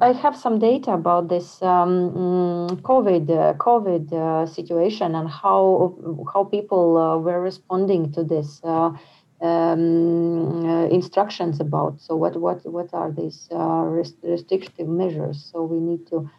I 0.00 0.12
have 0.12 0.36
some 0.36 0.58
data 0.58 0.92
about 0.92 1.28
this 1.28 1.60
um, 1.60 2.12
mm, 2.12 2.82
COVID 2.82 3.28
uh, 3.30 3.54
COVID 3.54 4.12
uh, 4.12 4.46
situation 4.46 5.14
and 5.14 5.28
how 5.28 5.96
how 6.32 6.44
people 6.44 6.96
uh, 6.96 7.18
were 7.18 7.40
responding 7.40 8.12
to 8.12 8.22
this 8.22 8.60
uh, 8.62 8.92
um, 9.40 10.64
uh, 10.64 10.86
instructions 10.86 11.58
about. 11.60 12.00
So 12.00 12.14
what 12.14 12.36
what 12.36 12.64
what 12.64 12.94
are 12.94 13.10
these 13.10 13.48
uh, 13.50 13.82
restrictive 14.22 14.88
measures? 14.88 15.50
So 15.52 15.62
we 15.64 15.80
need 15.80 16.06
to 16.08 16.30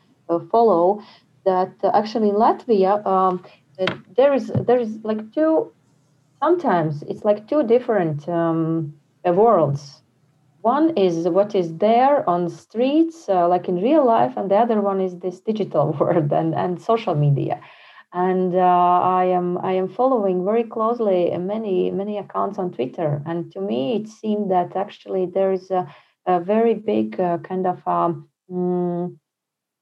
follow 0.50 1.04
that. 1.46 1.74
actually, 1.84 2.30
in 2.30 2.36
Latvia, 2.36 3.06
um, 3.06 3.44
there 4.16 4.34
is 4.34 4.52
there 4.68 4.80
is 4.80 5.00
like 5.04 5.34
two. 5.34 5.72
Sometimes 6.40 7.04
it's 7.04 7.24
like 7.24 7.48
two 7.48 7.64
different 7.64 8.28
um, 8.28 8.94
worlds 9.26 10.03
one 10.64 10.98
is 10.98 11.28
what 11.28 11.56
is 11.56 11.78
there 11.78 12.28
on 12.30 12.50
streets, 12.50 13.30
uh, 13.30 13.48
like 13.48 13.68
in 13.70 13.76
real 13.82 14.06
life, 14.06 14.34
and 14.38 14.50
the 14.50 14.56
other 14.58 14.82
one 14.82 15.02
is 15.02 15.20
this 15.20 15.40
digital 15.42 15.92
world 16.00 16.32
and, 16.34 16.56
and 16.56 16.82
social 16.82 17.16
media. 17.16 17.62
And 18.14 18.56
uh, 18.56 18.60
I 19.22 19.26
am 19.26 19.58
I 19.60 19.74
am 19.74 19.90
following 19.90 20.46
very 20.46 20.64
closely 20.64 21.36
many 21.38 21.92
many 21.92 22.18
accounts 22.20 22.60
on 22.60 22.72
Twitter, 22.72 23.22
and 23.26 23.52
to 23.54 23.60
me 23.62 23.96
it 23.98 24.08
seemed 24.08 24.52
that 24.52 24.76
actually 24.76 25.26
there 25.26 25.52
is 25.52 25.72
a, 25.72 25.88
a 26.28 26.40
very 26.40 26.76
big 26.76 27.20
uh, 27.20 27.40
kind 27.40 27.66
of 27.68 27.86
um, 27.88 28.30
mm, 28.52 29.18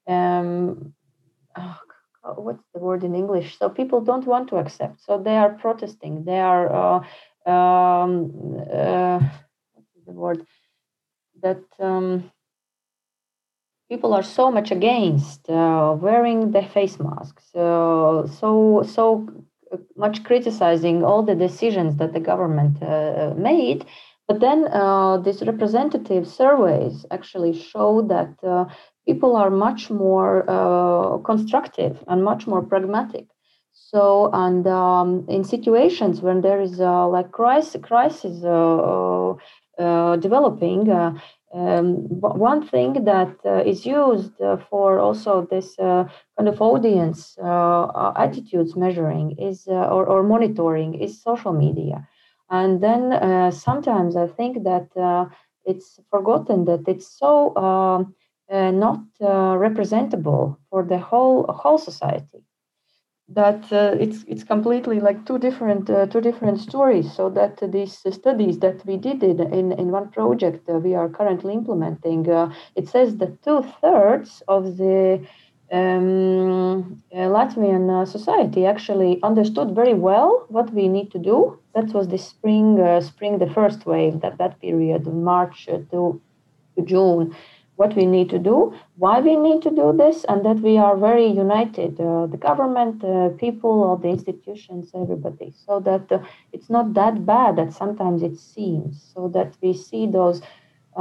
um 0.08 0.94
oh, 1.56 1.78
what's 2.36 2.64
the 2.74 2.80
word 2.80 3.04
in 3.04 3.14
English? 3.14 3.58
So 3.58 3.68
people 3.68 4.00
don't 4.00 4.26
want 4.26 4.48
to 4.50 4.56
accept, 4.56 5.02
so 5.02 5.18
they 5.18 5.36
are 5.36 5.50
protesting. 5.50 6.24
They 6.24 6.40
are 6.40 6.66
uh, 7.46 7.50
um, 7.50 8.32
uh, 8.72 9.20
the 10.06 10.12
word? 10.12 10.46
That 11.42 11.62
um, 11.78 12.30
people 13.92 14.14
are 14.14 14.22
so 14.22 14.50
much 14.50 14.70
against 14.70 15.40
uh, 15.50 15.94
wearing 16.00 16.52
the 16.52 16.62
face 16.74 16.98
masks, 16.98 17.54
uh, 17.54 18.26
so 18.40 18.82
so 18.96 19.04
much 19.96 20.16
criticizing 20.28 21.04
all 21.04 21.22
the 21.22 21.34
decisions 21.34 21.96
that 21.96 22.12
the 22.12 22.24
government 22.30 22.82
uh, 22.82 23.34
made. 23.36 23.84
But 24.28 24.40
then 24.40 24.60
uh, 24.72 25.18
these 25.18 25.42
representative 25.42 26.24
surveys 26.26 27.04
actually 27.10 27.52
show 27.70 27.90
that 28.14 28.32
uh, 28.42 28.64
people 29.06 29.36
are 29.36 29.50
much 29.50 29.90
more 29.90 30.34
uh, 30.48 31.18
constructive 31.30 31.94
and 32.08 32.24
much 32.24 32.46
more 32.46 32.62
pragmatic. 32.62 33.26
So, 33.90 34.30
and 34.32 34.66
um, 34.66 35.26
in 35.28 35.44
situations 35.44 36.22
when 36.22 36.40
there 36.40 36.60
is 36.60 36.78
like 36.78 37.32
crisis, 37.32 37.80
crisis 37.82 38.44
uh, 38.44 39.34
developing. 40.20 40.90
Uh, 40.90 41.14
um, 41.54 42.08
one 42.54 42.66
thing 42.66 43.04
that 43.04 43.36
uh, 43.44 43.62
is 43.72 43.84
used 43.84 44.32
for 44.70 44.98
also 44.98 45.46
this 45.50 45.76
kind 45.76 46.48
of 46.48 46.62
audience 46.62 47.36
attitudes 48.16 48.74
measuring 48.74 49.36
is 49.38 49.66
or, 49.66 50.06
or 50.06 50.22
monitoring 50.22 50.94
is 50.94 51.22
social 51.22 51.52
media. 51.52 52.08
And 52.48 52.82
then 52.82 53.52
sometimes 53.52 54.16
I 54.16 54.28
think 54.28 54.64
that 54.64 54.88
it's 55.64 56.00
forgotten 56.10 56.64
that 56.64 56.84
it's 56.86 57.06
so 57.18 57.54
um, 57.56 58.14
uh, 58.50 58.70
not 58.70 59.00
uh, 59.20 59.56
representable 59.56 60.58
for 60.68 60.82
the 60.82 60.98
whole 60.98 61.46
whole 61.48 61.78
society 61.78 62.44
that 63.28 63.72
uh, 63.72 63.96
it's 63.98 64.24
it's 64.26 64.44
completely 64.44 65.00
like 65.00 65.24
two 65.24 65.38
different 65.38 65.88
uh, 65.88 66.06
two 66.06 66.20
different 66.20 66.58
stories 66.58 67.12
so 67.14 67.30
that 67.30 67.56
these 67.72 68.04
studies 68.10 68.58
that 68.58 68.84
we 68.84 68.96
did 68.96 69.22
in 69.22 69.72
in 69.72 69.90
one 69.90 70.10
project 70.10 70.68
we 70.68 70.94
are 70.94 71.08
currently 71.08 71.54
implementing 71.54 72.28
uh, 72.28 72.52
it 72.76 72.88
says 72.88 73.16
that 73.16 73.42
two 73.42 73.62
thirds 73.80 74.42
of 74.48 74.76
the 74.76 75.24
um, 75.72 77.02
uh, 77.14 77.28
Latvian 77.36 77.88
uh, 77.90 78.04
society 78.04 78.66
actually 78.66 79.18
understood 79.22 79.74
very 79.74 79.94
well 79.94 80.44
what 80.48 80.70
we 80.74 80.86
need 80.86 81.10
to 81.12 81.18
do. 81.18 81.58
That 81.74 81.94
was 81.94 82.08
the 82.08 82.18
spring, 82.18 82.76
spring, 83.00 83.38
the 83.38 83.48
first 83.48 83.86
wave, 83.86 84.20
that 84.20 84.36
that 84.36 84.60
period, 84.60 85.06
March 85.06 85.64
to, 85.64 86.20
to 86.74 86.84
June 86.84 87.34
what 87.82 87.96
we 87.96 88.06
need 88.06 88.28
to 88.30 88.38
do, 88.38 88.56
why 89.04 89.16
we 89.28 89.34
need 89.46 89.60
to 89.66 89.70
do 89.82 89.86
this, 90.02 90.24
and 90.30 90.38
that 90.46 90.58
we 90.68 90.74
are 90.78 90.96
very 91.08 91.28
united 91.46 91.92
uh, 92.00 92.26
the 92.34 92.40
government, 92.48 92.96
uh, 93.04 93.30
people, 93.44 93.74
all 93.84 93.98
the 94.04 94.12
institutions, 94.16 94.84
everybody. 95.02 95.48
So 95.66 95.72
that 95.88 96.06
uh, 96.12 96.18
it's 96.54 96.70
not 96.76 96.86
that 97.00 97.14
bad 97.34 97.56
that 97.56 97.72
sometimes 97.82 98.20
it 98.30 98.36
seems. 98.54 98.92
So 99.12 99.20
that 99.36 99.50
we 99.62 99.72
see 99.86 100.04
those 100.18 100.38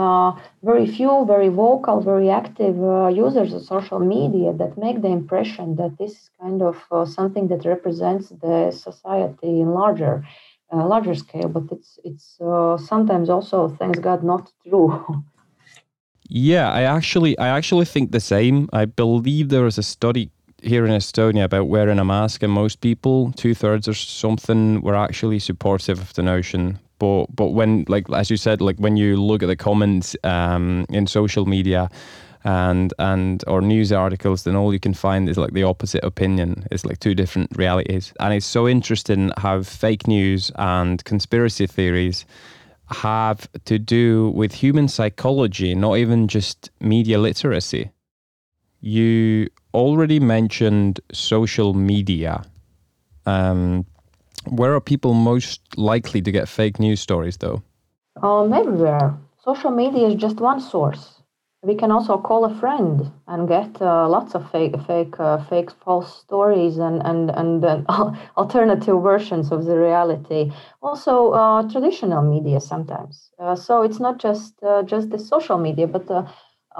uh, 0.03 0.31
very 0.63 0.87
few, 0.97 1.13
very 1.33 1.49
vocal, 1.63 1.97
very 2.13 2.29
active 2.41 2.77
uh, 2.81 3.07
users 3.25 3.51
of 3.53 3.61
social 3.75 3.99
media 3.99 4.49
that 4.61 4.77
make 4.85 4.97
the 5.01 5.13
impression 5.19 5.75
that 5.75 5.93
this 5.99 6.13
is 6.21 6.29
kind 6.41 6.61
of 6.69 6.77
uh, 6.91 7.05
something 7.17 7.45
that 7.51 7.61
represents 7.75 8.25
the 8.45 8.71
society 8.87 9.51
in 9.63 9.69
larger. 9.81 10.15
larger 10.93 11.15
scale, 11.25 11.49
but 11.57 11.65
it's 11.75 11.91
it's 12.09 12.27
sometimes 12.91 13.27
also, 13.35 13.57
thanks 13.79 13.99
God, 14.07 14.19
not 14.33 14.43
true. 14.63 14.89
Yeah, 16.33 16.71
I 16.71 16.83
actually 16.83 17.37
I 17.37 17.49
actually 17.49 17.83
think 17.83 18.13
the 18.13 18.21
same. 18.21 18.69
I 18.71 18.85
believe 18.85 19.49
there 19.49 19.63
was 19.63 19.77
a 19.77 19.83
study 19.83 20.29
here 20.63 20.85
in 20.85 20.91
Estonia 20.91 21.43
about 21.43 21.67
wearing 21.67 21.99
a 21.99 22.05
mask, 22.05 22.41
and 22.41 22.53
most 22.53 22.79
people, 22.79 23.33
two 23.33 23.53
thirds 23.53 23.85
or 23.85 23.93
something, 23.93 24.81
were 24.81 24.95
actually 24.95 25.39
supportive 25.39 25.99
of 25.99 26.13
the 26.13 26.23
notion. 26.23 26.79
But 26.99 27.25
but 27.35 27.47
when 27.47 27.83
like 27.89 28.09
as 28.13 28.29
you 28.29 28.37
said, 28.37 28.61
like 28.61 28.77
when 28.77 28.95
you 28.95 29.17
look 29.17 29.43
at 29.43 29.47
the 29.47 29.57
comments 29.57 30.15
um, 30.23 30.85
in 30.87 31.05
social 31.05 31.45
media 31.45 31.89
and 32.45 32.93
and 32.97 33.43
or 33.45 33.61
news 33.61 33.91
articles, 33.91 34.43
then 34.43 34.55
all 34.55 34.71
you 34.71 34.79
can 34.79 34.93
find 34.93 35.27
is 35.27 35.37
like 35.37 35.51
the 35.51 35.63
opposite 35.63 36.05
opinion. 36.05 36.65
It's 36.71 36.85
like 36.85 37.01
two 37.01 37.13
different 37.13 37.57
realities, 37.57 38.13
and 38.21 38.33
it's 38.33 38.45
so 38.45 38.69
interesting 38.69 39.33
how 39.35 39.63
fake 39.63 40.07
news 40.07 40.49
and 40.55 41.03
conspiracy 41.03 41.67
theories 41.67 42.25
have 42.93 43.47
to 43.65 43.79
do 43.79 44.29
with 44.31 44.53
human 44.53 44.87
psychology, 44.87 45.75
not 45.75 45.97
even 45.97 46.27
just 46.27 46.69
media 46.79 47.19
literacy. 47.19 47.91
You 48.81 49.49
already 49.73 50.19
mentioned 50.19 50.99
social 51.11 51.73
media. 51.73 52.43
Um, 53.25 53.85
where 54.49 54.73
are 54.73 54.81
people 54.81 55.13
most 55.13 55.61
likely 55.77 56.21
to 56.21 56.31
get 56.31 56.49
fake 56.49 56.79
news 56.79 56.99
stories, 56.99 57.37
though? 57.37 57.61
Um, 58.21 58.51
everywhere. 58.51 59.17
Social 59.43 59.71
media 59.71 60.07
is 60.07 60.15
just 60.15 60.37
one 60.37 60.59
source 60.59 61.20
we 61.63 61.75
can 61.75 61.91
also 61.91 62.17
call 62.17 62.43
a 62.45 62.55
friend 62.59 63.11
and 63.27 63.47
get 63.47 63.79
uh, 63.81 64.09
lots 64.09 64.33
of 64.33 64.49
fake, 64.51 64.75
fake, 64.87 65.19
uh, 65.19 65.37
fake, 65.45 65.69
false 65.85 66.19
stories 66.19 66.77
and 66.79 67.05
and 67.05 67.29
and 67.31 67.63
uh, 67.89 68.11
alternative 68.35 69.01
versions 69.03 69.51
of 69.51 69.65
the 69.65 69.77
reality. 69.77 70.51
Also, 70.81 71.31
uh, 71.31 71.61
traditional 71.69 72.23
media 72.23 72.59
sometimes. 72.59 73.31
Uh, 73.39 73.55
so 73.55 73.83
it's 73.83 73.99
not 73.99 74.19
just 74.19 74.61
uh, 74.63 74.81
just 74.83 75.11
the 75.11 75.19
social 75.19 75.59
media, 75.59 75.85
but 75.87 76.09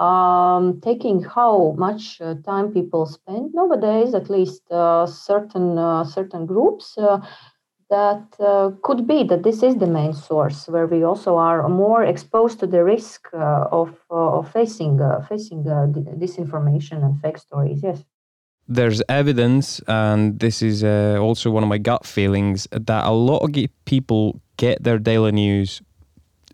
um, 0.02 0.80
taking 0.82 1.22
how 1.22 1.76
much 1.78 2.20
time 2.44 2.72
people 2.74 3.06
spend 3.06 3.54
nowadays. 3.54 4.16
At 4.16 4.30
least 4.32 4.64
certain 5.06 6.06
certain 6.06 6.46
groups 6.48 6.98
that 7.92 8.24
uh, 8.40 8.72
could 8.82 9.06
be 9.06 9.24
that 9.26 9.44
this 9.44 9.62
is 9.62 9.76
the 9.76 9.86
main 9.86 10.14
source 10.14 10.68
where 10.68 10.88
we 10.88 11.04
also 11.04 11.36
are 11.36 11.68
more 11.68 12.04
exposed 12.04 12.60
to 12.62 12.66
the 12.66 12.84
risk 12.84 13.28
uh, 13.34 13.68
of, 13.72 13.90
uh, 14.10 14.40
of 14.40 14.52
facing 14.52 15.00
uh, 15.02 15.22
facing 15.30 15.68
uh, 15.68 15.86
disinformation 16.24 17.04
and 17.06 17.22
fake 17.22 17.38
stories. 17.38 17.82
Yes. 17.84 18.04
There's 18.68 19.02
evidence, 19.10 19.82
and 19.88 20.40
this 20.40 20.62
is 20.62 20.84
uh, 20.84 21.18
also 21.20 21.52
one 21.52 21.64
of 21.64 21.70
my 21.70 21.78
gut 21.78 22.06
feelings, 22.06 22.68
that 22.72 23.06
a 23.06 23.12
lot 23.12 23.40
of 23.40 23.52
people 23.84 24.40
get 24.56 24.84
their 24.84 24.98
daily 24.98 25.34
news 25.34 25.82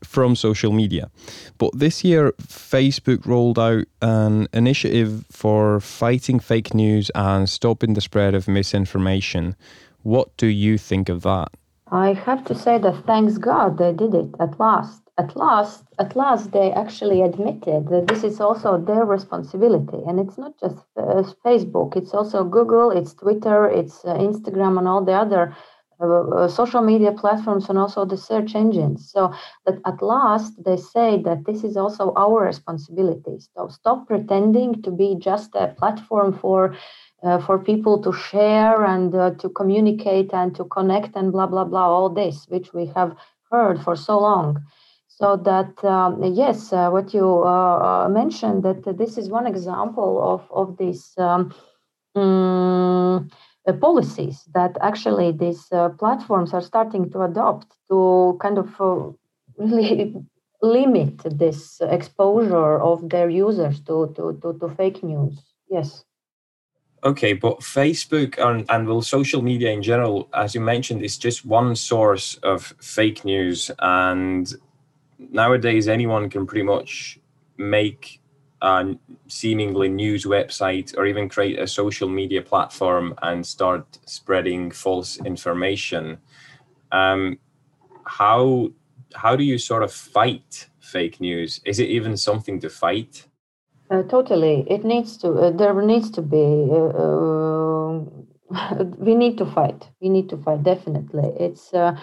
from 0.03 0.36
social 0.36 0.72
media. 0.72 1.10
But 1.58 1.77
this 1.77 2.03
year, 2.03 2.34
Facebook 2.41 3.25
rolled 3.25 3.60
out 3.60 3.86
an 4.01 4.48
initiative 4.53 5.25
for 5.32 5.79
fighting 5.79 6.39
fake 6.39 6.74
news 6.74 7.12
and 7.13 7.48
stopping 7.48 7.94
the 7.94 8.01
spread 8.01 8.34
of 8.34 8.48
misinformation. 8.48 9.56
What 10.04 10.36
do 10.38 10.48
you 10.48 10.77
think 10.77 11.10
of 11.10 11.22
that? 11.24 11.50
I 11.92 12.13
have 12.13 12.44
to 12.46 12.56
say 12.56 12.77
that 12.80 13.06
thanks 13.06 13.38
God 13.38 13.77
they 13.77 13.94
did 13.94 14.13
it 14.13 14.36
at 14.39 14.60
last. 14.60 15.01
At 15.18 15.36
last, 15.36 15.84
at 15.98 16.16
last, 16.16 16.51
they 16.51 16.72
actually 16.72 17.24
admitted 17.24 17.88
that 17.89 18.08
this 18.08 18.24
is 18.24 18.39
also 18.39 18.77
their 18.77 19.04
responsibility, 19.04 19.98
and 20.06 20.20
it's 20.20 20.38
not 20.38 20.60
just 20.60 20.77
uh, 20.96 21.24
Facebook. 21.44 21.96
It's 21.96 22.13
also 22.13 22.44
Google, 22.44 22.92
it's 22.92 23.16
Twitter, 23.16 23.68
it's 23.68 24.06
uh, 24.06 24.13
Instagram, 24.16 24.77
and 24.77 24.88
all 24.88 25.04
the 25.04 25.13
other 25.13 25.56
uh, 26.00 26.06
uh, 26.06 26.48
social 26.48 26.84
media 26.84 27.12
platforms, 27.12 27.68
and 27.68 27.80
also 27.80 28.06
the 28.06 28.18
search 28.18 28.54
engines. 28.54 29.10
So 29.12 29.34
that 29.66 29.80
at 29.88 30.04
last 30.04 30.63
they 30.63 30.77
say 30.77 31.20
that 31.24 31.46
this 31.46 31.63
is 31.63 31.75
also 31.77 32.13
our 32.16 32.46
responsibility. 32.46 33.39
So 33.56 33.70
stop 33.70 34.06
pretending 34.06 34.84
to 34.84 34.92
be 34.92 35.16
just 35.18 35.56
a 35.56 35.74
platform 35.80 36.34
for 36.34 36.75
uh, 37.24 37.39
for 37.39 37.57
people 37.57 38.01
to 38.01 38.13
share 38.13 38.83
and 38.86 39.13
uh, 39.15 39.31
to 39.31 39.50
communicate 39.50 40.31
and 40.33 40.55
to 40.55 40.65
connect 40.65 41.15
and 41.15 41.31
blah 41.31 41.47
blah 41.47 41.63
blah 41.63 41.88
all 41.88 42.09
this 42.09 42.45
which 42.50 42.74
we 42.74 42.86
have 42.95 43.15
heard 43.51 43.81
for 43.81 43.95
so 43.95 44.19
long. 44.19 44.62
So 45.07 45.36
that 45.38 45.83
um, 45.83 46.21
yes 46.24 46.71
uh, 46.71 46.89
what 46.91 47.13
you 47.13 47.43
uh, 47.43 48.05
uh, 48.05 48.09
mentioned 48.09 48.62
that 48.63 48.83
this 48.97 49.17
is 49.17 49.29
one 49.29 49.47
example 49.47 50.21
of 50.21 50.47
of 50.51 50.77
these 50.77 51.13
um, 51.17 51.53
um, 52.13 53.29
policies 53.81 54.43
that 54.53 54.77
actually 54.81 55.31
these 55.31 55.65
platforms 56.00 56.53
are 56.53 56.62
starting 56.62 57.09
to 57.09 57.21
adopt 57.24 57.67
to 57.89 58.38
kind 58.39 58.57
of 58.57 58.69
really 59.57 60.15
limit 60.62 61.17
this 61.38 61.81
exposure 61.81 62.79
of 62.79 63.09
their 63.09 63.29
users 63.29 63.79
to, 63.81 64.12
to, 64.15 64.39
to, 64.41 64.57
to 64.59 64.69
fake 64.69 65.03
news. 65.03 65.39
Yes 65.69 66.05
Okay, 67.04 67.34
but 67.34 67.60
Facebook 67.60 68.38
and, 68.39 68.66
and 68.70 68.88
well, 68.88 69.01
social 69.01 69.42
media 69.42 69.72
in 69.72 69.84
general, 69.84 70.30
as 70.34 70.56
you 70.56 70.62
mentioned, 70.62 71.04
is 71.04 71.18
just 71.18 71.46
one 71.46 71.75
source 71.75 72.36
of 72.44 72.74
fake 72.82 73.24
news. 73.24 73.70
And 73.80 74.51
nowadays, 75.20 75.88
anyone 75.88 76.30
can 76.30 76.48
pretty 76.48 76.63
much 76.63 77.20
make 77.58 78.20
a 78.62 78.96
seemingly 79.27 79.90
news 79.90 80.25
website 80.25 80.98
or 80.98 81.05
even 81.05 81.29
create 81.29 81.60
a 81.60 81.68
social 81.68 82.10
media 82.10 82.42
platform 82.42 83.14
and 83.22 83.46
start 83.46 84.00
spreading 84.05 84.72
false 84.72 85.18
information. 85.18 86.18
Um, 86.92 87.38
how 88.05 88.72
how 89.14 89.36
do 89.36 89.44
you 89.44 89.60
sort 89.60 89.83
of 89.83 89.94
fight 89.94 90.68
fake 90.79 91.22
news? 91.22 91.62
Is 91.64 91.79
it 91.79 91.90
even 91.90 92.18
something 92.18 92.60
to 92.62 92.70
fight? 92.70 93.26
Uh, 93.89 94.03
totally, 94.03 94.65
it 94.69 94.83
needs 94.83 95.17
to. 95.17 95.31
Uh, 95.31 95.51
there 95.51 95.81
needs 95.81 96.11
to 96.11 96.21
be. 96.21 96.67
Uh, 96.71 98.03
uh 98.50 98.83
we 98.97 99.15
need 99.15 99.37
to 99.37 99.45
fight. 99.45 99.89
We 100.01 100.09
need 100.09 100.29
to 100.29 100.37
fight. 100.37 100.63
Definitely, 100.63 101.29
it's. 101.39 101.73
Uh, 101.73 101.97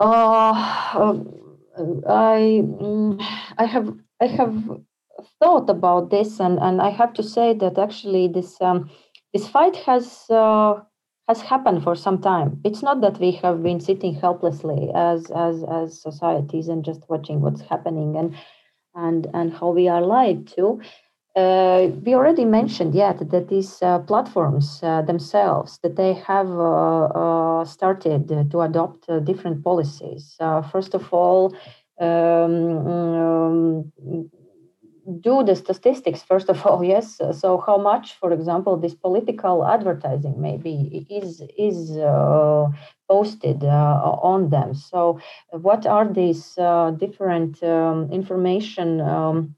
uh, 0.00 0.52
um, 0.94 1.28
I 2.08 2.62
I 3.58 3.66
have 3.66 3.94
I 4.20 4.26
have 4.26 4.54
thought 5.38 5.68
about 5.68 6.10
this, 6.10 6.40
and, 6.40 6.58
and 6.58 6.80
I 6.80 6.88
have 6.88 7.12
to 7.14 7.22
say 7.22 7.52
that 7.54 7.78
actually 7.78 8.28
this 8.28 8.58
um, 8.62 8.90
this 9.34 9.46
fight 9.48 9.76
has 9.76 10.26
has 11.28 11.42
happened 11.42 11.82
for 11.82 11.94
some 11.94 12.22
time. 12.22 12.58
It's 12.64 12.82
not 12.82 13.02
that 13.02 13.20
we 13.20 13.32
have 13.42 13.62
been 13.62 13.80
sitting 13.80 14.14
helplessly 14.14 14.90
as 14.94 15.30
as 15.30 15.62
as 15.64 16.00
societies 16.00 16.68
and 16.68 16.82
just 16.82 17.02
watching 17.10 17.42
what's 17.42 17.60
happening 17.60 18.16
and 18.16 18.34
and, 18.94 19.26
and 19.34 19.52
how 19.52 19.70
we 19.70 19.88
are 19.88 20.02
lied 20.02 20.46
to. 20.48 20.80
Uh, 21.36 21.88
we 22.04 22.14
already 22.14 22.44
mentioned 22.44 22.94
yet 22.94 23.30
that 23.30 23.48
these 23.48 23.80
uh, 23.82 24.00
platforms 24.00 24.80
uh, 24.82 25.00
themselves 25.02 25.78
that 25.82 25.94
they 25.94 26.12
have 26.12 26.50
uh, 26.50 27.04
uh, 27.04 27.64
started 27.64 28.50
to 28.50 28.60
adopt 28.60 29.08
uh, 29.08 29.20
different 29.20 29.62
policies. 29.62 30.36
first 30.72 30.94
of 30.94 31.12
all, 31.12 31.54
um, 32.00 32.86
um, 32.88 33.92
do 35.20 35.42
the 35.42 35.54
statistics 35.56 36.22
first 36.22 36.48
of 36.48 36.64
all 36.66 36.82
yes. 36.94 37.20
So 37.32 37.62
how 37.66 37.78
much 37.78 38.14
for 38.14 38.32
example 38.32 38.76
this 38.76 38.94
political 38.94 39.66
advertising 39.66 40.40
maybe 40.40 41.06
is 41.10 41.42
is 41.58 41.96
uh, 41.96 42.66
posted 43.08 43.64
uh, 43.64 44.18
on 44.32 44.50
them. 44.50 44.74
So 44.74 45.20
what 45.50 45.86
are 45.86 46.06
these 46.06 46.56
uh, 46.58 46.92
different 46.92 47.62
um, 47.62 48.10
information 48.12 49.00
um, 49.00 49.54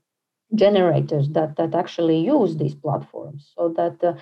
generators 0.55 1.29
that 1.31 1.57
that 1.57 1.75
actually 1.75 2.21
use 2.21 2.57
these 2.57 2.75
platforms? 2.75 3.53
So 3.55 3.75
that 3.77 3.97
uh, 4.03 4.15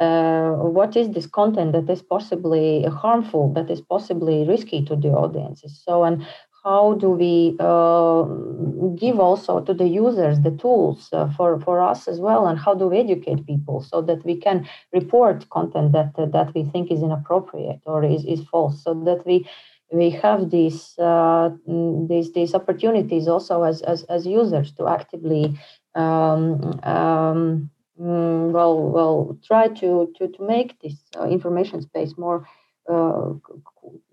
uh, 0.00 0.52
what 0.52 0.96
is 0.96 1.10
this 1.10 1.26
content 1.26 1.72
that 1.72 1.90
is 1.90 2.02
possibly 2.02 2.84
harmful, 2.84 3.52
that 3.54 3.68
is 3.70 3.80
possibly 3.80 4.46
risky 4.46 4.84
to 4.84 4.94
the 4.94 5.08
audiences. 5.08 5.82
So, 5.84 6.04
and 6.04 6.24
how 6.68 6.94
do 7.04 7.08
we 7.24 7.56
uh, 7.60 8.24
give 9.02 9.18
also 9.28 9.52
to 9.68 9.72
the 9.80 9.88
users 10.04 10.40
the 10.40 10.54
tools 10.64 11.08
uh, 11.12 11.28
for, 11.36 11.58
for 11.60 11.76
us 11.80 12.06
as 12.12 12.18
well 12.20 12.46
and 12.46 12.58
how 12.58 12.74
do 12.74 12.86
we 12.88 12.98
educate 12.98 13.46
people 13.46 13.78
so 13.90 14.02
that 14.02 14.22
we 14.28 14.36
can 14.36 14.68
report 14.92 15.48
content 15.48 15.92
that 15.92 16.12
uh, 16.18 16.26
that 16.36 16.48
we 16.54 16.62
think 16.72 16.90
is 16.90 17.02
inappropriate 17.02 17.80
or 17.86 18.04
is, 18.04 18.22
is 18.24 18.40
false 18.52 18.76
so 18.84 18.92
that 19.08 19.20
we 19.28 19.36
we 20.00 20.10
have 20.10 20.50
these 20.50 20.80
uh, 20.98 21.48
these 22.10 22.28
these 22.32 22.54
opportunities 22.54 23.26
also 23.28 23.62
as 23.62 23.80
as, 23.92 24.02
as 24.16 24.26
users 24.26 24.68
to 24.72 24.86
actively 24.98 25.44
um, 25.94 26.78
um, 26.96 27.70
mm, 27.98 28.44
well 28.56 28.76
well 28.96 29.38
try 29.48 29.68
to 29.80 30.12
to, 30.16 30.28
to 30.34 30.40
make 30.54 30.78
this 30.82 30.96
uh, 31.18 31.26
information 31.36 31.80
space 31.80 32.12
more 32.18 32.46
uh, 32.92 33.32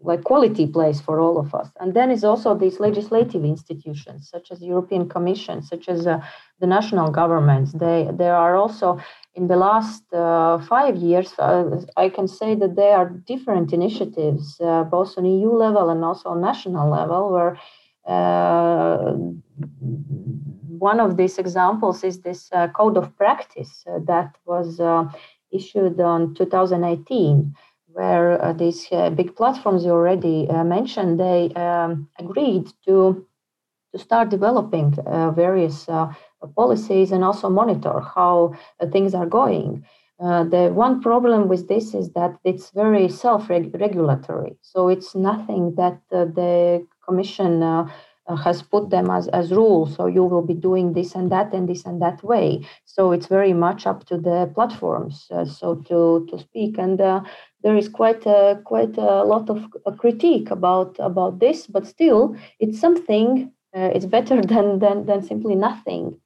like 0.02 0.24
quality 0.24 0.68
place 0.68 1.02
for 1.02 1.20
all 1.20 1.38
of 1.38 1.54
us. 1.56 1.70
And 1.80 1.94
then 1.94 2.12
is 2.12 2.24
also 2.24 2.56
these 2.56 2.80
legislative 2.80 3.44
institutions, 3.44 4.30
such 4.30 4.52
as 4.52 4.62
European 4.62 5.10
Commission, 5.10 5.62
such 5.62 5.90
as 5.90 6.08
uh, 6.08 6.20
the 6.60 6.68
national 6.68 7.10
governments. 7.12 7.72
They 7.74 8.08
there 8.12 8.36
are 8.36 8.56
also 8.56 9.00
in 9.36 9.48
the 9.48 9.58
last 9.58 10.04
uh, 10.14 10.58
five 10.60 10.96
years, 10.96 11.34
uh, 11.40 11.82
I 11.98 12.10
can 12.10 12.28
say 12.28 12.56
that 12.56 12.76
there 12.76 12.96
are 12.98 13.10
different 13.10 13.74
initiatives, 13.74 14.60
uh, 14.62 14.84
both 14.84 15.18
on 15.18 15.26
EU 15.26 15.52
level 15.52 15.90
and 15.90 16.04
also 16.06 16.30
on 16.30 16.42
national 16.42 16.90
level, 16.90 17.32
where 17.32 17.60
uh, 18.08 19.14
one 20.90 21.00
of 21.02 21.18
these 21.18 21.38
examples 21.38 22.04
is 22.04 22.22
this 22.22 22.50
code 22.76 22.96
of 22.98 23.16
practice 23.18 23.84
that 24.06 24.36
was 24.46 24.80
issued 25.52 26.00
on 26.00 26.34
2018 26.36 27.54
where 27.96 28.44
uh, 28.44 28.52
these 28.52 28.88
uh, 28.92 29.10
big 29.10 29.36
platforms 29.36 29.86
you 29.86 29.92
already 29.92 30.48
uh, 30.50 30.66
mentioned, 30.66 31.18
they 31.18 31.54
um, 31.56 32.10
agreed 32.20 32.68
to 32.86 33.26
to 33.94 34.00
start 34.00 34.28
developing 34.30 34.94
uh, 35.06 35.32
various 35.32 35.88
uh, 35.88 36.12
policies 36.58 37.14
and 37.14 37.24
also 37.24 37.50
monitor 37.50 38.02
how 38.02 38.54
uh, 38.82 38.88
things 38.94 39.14
are 39.20 39.30
going. 39.42 39.70
the 40.54 40.64
one 40.86 40.96
problem 41.02 41.48
with 41.52 41.64
this 41.68 41.94
is 41.94 42.08
that 42.20 42.34
it's 42.44 42.68
very 42.72 43.08
self-regulatory, 43.24 44.54
so 44.72 44.80
it's 44.94 45.12
nothing 45.32 45.64
that 45.76 45.98
the 46.12 46.86
Commission 47.08 47.52
has 48.34 48.62
put 48.64 48.90
them 48.90 49.10
as, 49.10 49.28
as 49.30 49.52
rules. 49.52 49.96
So 49.96 50.08
you 50.08 50.24
will 50.24 50.42
be 50.42 50.54
doing 50.54 50.94
this 50.94 51.14
and 51.14 51.32
that 51.32 51.54
and 51.54 51.70
this 51.70 51.86
and 51.86 52.02
that 52.02 52.24
way. 52.24 52.66
So 52.86 53.12
it's 53.12 53.28
very 53.28 53.54
much 53.54 53.86
up 53.86 54.06
to 54.08 54.18
the 54.18 54.52
platforms, 54.54 55.28
uh, 55.32 55.46
so 55.46 55.76
to 55.88 56.26
to 56.30 56.40
speak. 56.40 56.78
And 56.78 57.00
uh, 57.00 57.22
there 57.62 57.78
is 57.78 57.90
quite 57.90 58.26
a, 58.26 58.62
quite 58.64 58.98
a 58.98 59.24
lot 59.24 59.50
of 59.50 59.70
critique 59.98 60.50
about 60.50 60.96
about 61.00 61.40
this, 61.40 61.68
but 61.68 61.86
still, 61.86 62.36
it's 62.60 62.80
something. 62.80 63.52
Uh, 63.76 63.92
it's 63.94 64.06
better 64.06 64.42
than, 64.54 64.80
than 64.80 65.06
than 65.06 65.22
simply 65.22 65.56
nothing. 65.56 66.20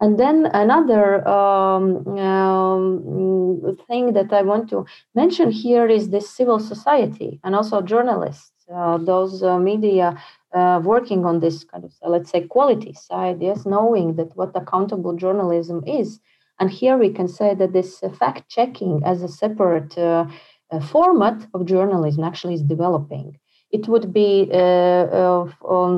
And 0.00 0.18
then 0.18 0.46
another 0.52 1.26
um, 1.26 2.06
um, 2.18 3.76
thing 3.86 4.12
that 4.12 4.32
I 4.32 4.42
want 4.42 4.68
to 4.70 4.84
mention 5.14 5.50
here 5.50 5.86
is 5.86 6.10
this 6.10 6.28
civil 6.28 6.58
society 6.58 7.40
and 7.42 7.54
also 7.54 7.80
journalists, 7.80 8.52
uh, 8.52 8.55
those 8.68 9.42
uh, 9.42 9.58
media 9.58 10.20
uh, 10.52 10.80
working 10.82 11.24
on 11.24 11.40
this 11.40 11.64
kind 11.64 11.84
of, 11.84 11.92
let's 12.06 12.30
say, 12.30 12.42
quality 12.46 12.92
side, 12.92 13.40
yes, 13.40 13.66
knowing 13.66 14.16
that 14.16 14.36
what 14.36 14.50
accountable 14.54 15.14
journalism 15.14 15.82
is. 15.86 16.20
And 16.58 16.70
here 16.70 16.96
we 16.96 17.10
can 17.10 17.28
say 17.28 17.54
that 17.54 17.72
this 17.72 18.02
uh, 18.02 18.08
fact 18.08 18.48
checking 18.48 19.02
as 19.04 19.22
a 19.22 19.28
separate 19.28 19.96
uh, 19.98 20.26
uh, 20.70 20.80
format 20.80 21.46
of 21.54 21.66
journalism 21.66 22.24
actually 22.24 22.54
is 22.54 22.62
developing 22.62 23.38
it 23.72 23.88
would 23.88 24.12
be, 24.12 24.48
uh, 24.52 25.44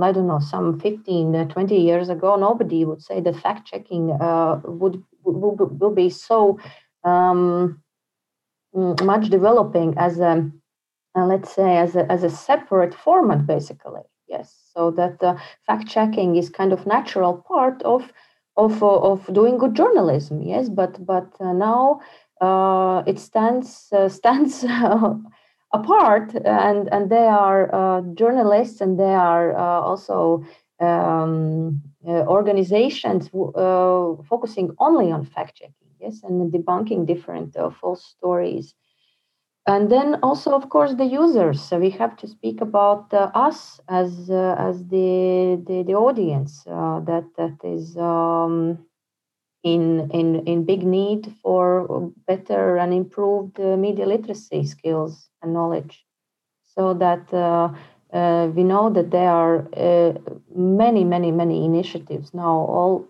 I 0.06 0.12
don't 0.12 0.26
know, 0.26 0.40
some 0.40 0.80
15, 0.80 1.36
uh, 1.36 1.44
20 1.46 1.76
years 1.76 2.08
ago, 2.08 2.36
nobody 2.36 2.84
would 2.84 3.02
say 3.02 3.20
that 3.20 3.36
fact 3.36 3.66
checking 3.66 4.10
uh, 4.10 4.60
would, 4.64 5.02
would, 5.22 5.80
will 5.80 5.94
be 5.94 6.08
so 6.08 6.58
um, 7.04 7.82
much 8.72 9.28
developing 9.28 9.94
as 9.98 10.18
a, 10.18 10.50
uh, 11.18 11.26
let's 11.26 11.52
say, 11.52 11.76
as 11.78 11.96
a, 11.96 12.10
as 12.10 12.22
a 12.24 12.30
separate 12.30 12.94
format, 12.94 13.46
basically. 13.46 14.02
Yes, 14.28 14.54
so 14.74 14.90
that 14.92 15.22
uh, 15.22 15.36
fact 15.66 15.88
checking 15.88 16.36
is 16.36 16.50
kind 16.50 16.72
of 16.72 16.86
natural 16.86 17.44
part 17.48 17.82
of 17.82 18.12
of 18.56 18.82
uh, 18.82 19.00
of 19.00 19.32
doing 19.32 19.58
good 19.58 19.74
journalism. 19.74 20.42
Yes, 20.42 20.68
but 20.68 21.04
but 21.04 21.28
now 21.40 22.00
it 23.06 23.18
stands 23.18 23.90
stands 24.08 24.64
apart 25.72 26.34
and 26.44 26.88
and 26.92 27.10
they 27.10 27.26
are 27.26 27.74
uh, 27.74 28.00
journalists 28.14 28.80
and 28.80 28.98
they 28.98 29.14
are 29.14 29.56
uh, 29.56 29.80
also 29.80 30.44
um, 30.80 31.82
uh, 32.06 32.24
organizations 32.26 33.28
uh, 33.34 34.14
focusing 34.28 34.70
only 34.78 35.10
on 35.10 35.24
fact 35.24 35.56
checking 35.56 35.92
yes 36.00 36.20
and 36.22 36.52
debunking 36.52 37.06
different 37.06 37.56
uh, 37.56 37.70
false 37.70 38.04
stories 38.04 38.74
and 39.68 39.90
then 39.94 40.18
also 40.22 40.50
of 40.52 40.68
course 40.74 40.94
the 40.94 41.04
users 41.04 41.60
so 41.62 41.78
we 41.78 41.90
have 41.90 42.16
to 42.16 42.26
speak 42.26 42.60
about 42.60 43.14
uh, 43.14 43.30
us 43.46 43.80
as 43.88 44.30
as 44.68 44.76
the, 44.94 45.62
the, 45.68 45.84
the 45.86 45.94
audience 45.94 46.64
that 46.64 47.26
that 47.36 47.56
is 47.76 47.96
um, 47.98 48.78
in, 49.62 50.10
in, 50.12 50.46
in 50.46 50.64
big 50.64 50.82
need 50.84 51.34
for 51.42 52.12
better 52.26 52.76
and 52.76 52.92
improved 52.92 53.58
uh, 53.60 53.76
media 53.76 54.06
literacy 54.06 54.64
skills 54.64 55.28
and 55.42 55.52
knowledge. 55.52 56.04
So 56.74 56.94
that 56.94 57.32
uh, 57.32 57.70
uh, 58.16 58.48
we 58.54 58.62
know 58.62 58.90
that 58.90 59.10
there 59.10 59.30
are 59.30 59.68
uh, 59.76 60.12
many, 60.54 61.04
many, 61.04 61.32
many 61.32 61.64
initiatives 61.64 62.32
now, 62.32 62.54
all 62.76 63.08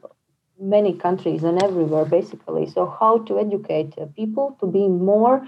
many 0.61 0.95
countries 0.95 1.45
and 1.45 1.63
everywhere, 1.63 2.05
basically. 2.05 2.67
So, 2.67 2.87
how 2.99 3.19
to 3.19 3.39
educate 3.39 3.95
uh, 3.99 4.07
people 4.17 4.57
to 4.61 4.67
be 4.67 4.89
more 4.89 5.37
uh, 5.45 5.47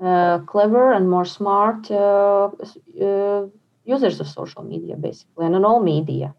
Uh, 0.00 0.38
clever 0.40 0.92
and 0.92 1.08
more 1.08 1.24
smart 1.24 1.90
uh, 1.90 2.50
uh, 3.00 3.46
users 3.84 4.20
of 4.20 4.26
social 4.26 4.62
media, 4.62 4.96
basically, 4.96 5.46
and 5.46 5.54
on 5.54 5.64
all 5.64 5.80
media. 5.80 6.34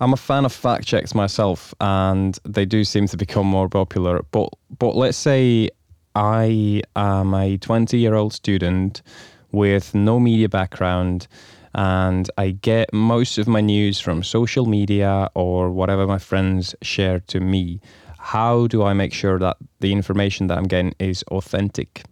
I'm 0.00 0.12
a 0.12 0.16
fan 0.16 0.44
of 0.44 0.52
fact 0.52 0.86
checks 0.86 1.14
myself, 1.14 1.74
and 1.80 2.38
they 2.44 2.64
do 2.64 2.84
seem 2.84 3.08
to 3.08 3.16
become 3.16 3.46
more 3.46 3.68
popular. 3.68 4.22
But 4.30 4.50
but 4.78 4.94
let's 4.94 5.18
say 5.18 5.70
I 6.14 6.82
am 6.94 7.34
a 7.34 7.56
20 7.58 7.98
year 7.98 8.14
old 8.14 8.32
student 8.32 9.02
with 9.50 9.94
no 9.94 10.20
media 10.20 10.48
background, 10.48 11.26
and 11.74 12.30
I 12.38 12.50
get 12.50 12.92
most 12.92 13.38
of 13.38 13.48
my 13.48 13.60
news 13.60 13.98
from 13.98 14.22
social 14.22 14.66
media 14.66 15.30
or 15.34 15.70
whatever 15.70 16.06
my 16.06 16.18
friends 16.18 16.76
share 16.80 17.18
to 17.26 17.40
me. 17.40 17.80
How 18.18 18.66
do 18.68 18.82
I 18.84 18.92
make 18.92 19.12
sure 19.12 19.38
that 19.38 19.56
the 19.80 19.92
information 19.92 20.46
that 20.48 20.58
I'm 20.58 20.68
getting 20.68 20.94
is 20.98 21.24
authentic? 21.24 22.04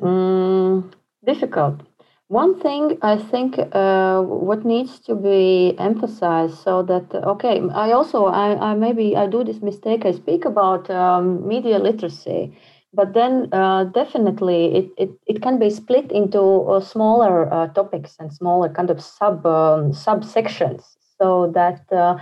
Mm, 0.00 0.92
difficult. 1.24 1.80
One 2.28 2.60
thing 2.60 2.98
I 3.02 3.16
think 3.16 3.58
uh, 3.72 4.20
what 4.22 4.64
needs 4.64 5.00
to 5.00 5.14
be 5.14 5.74
emphasized 5.78 6.58
so 6.58 6.82
that 6.82 7.14
okay 7.14 7.60
I 7.72 7.92
also 7.92 8.26
I, 8.26 8.70
I 8.70 8.74
maybe 8.74 9.16
I 9.16 9.26
do 9.26 9.42
this 9.42 9.62
mistake 9.62 10.04
I 10.04 10.12
speak 10.12 10.44
about 10.44 10.90
um, 10.90 11.48
media 11.48 11.78
literacy 11.78 12.54
but 12.92 13.14
then 13.14 13.48
uh, 13.52 13.84
definitely 13.84 14.74
it, 14.76 14.90
it, 14.98 15.10
it 15.26 15.42
can 15.42 15.58
be 15.58 15.70
split 15.70 16.12
into 16.12 16.38
uh, 16.38 16.80
smaller 16.80 17.52
uh, 17.52 17.68
topics 17.68 18.16
and 18.20 18.30
smaller 18.32 18.68
kind 18.68 18.90
of 18.90 19.00
sub 19.00 19.46
um, 19.46 19.92
subsections 19.92 20.82
so 21.18 21.50
that 21.54 21.80
uh, 21.90 22.18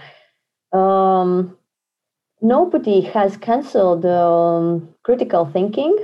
um, 0.76 1.56
nobody 2.40 3.00
has 3.00 3.36
canceled 3.36 4.06
um, 4.06 4.88
critical 5.02 5.46
thinking 5.46 5.96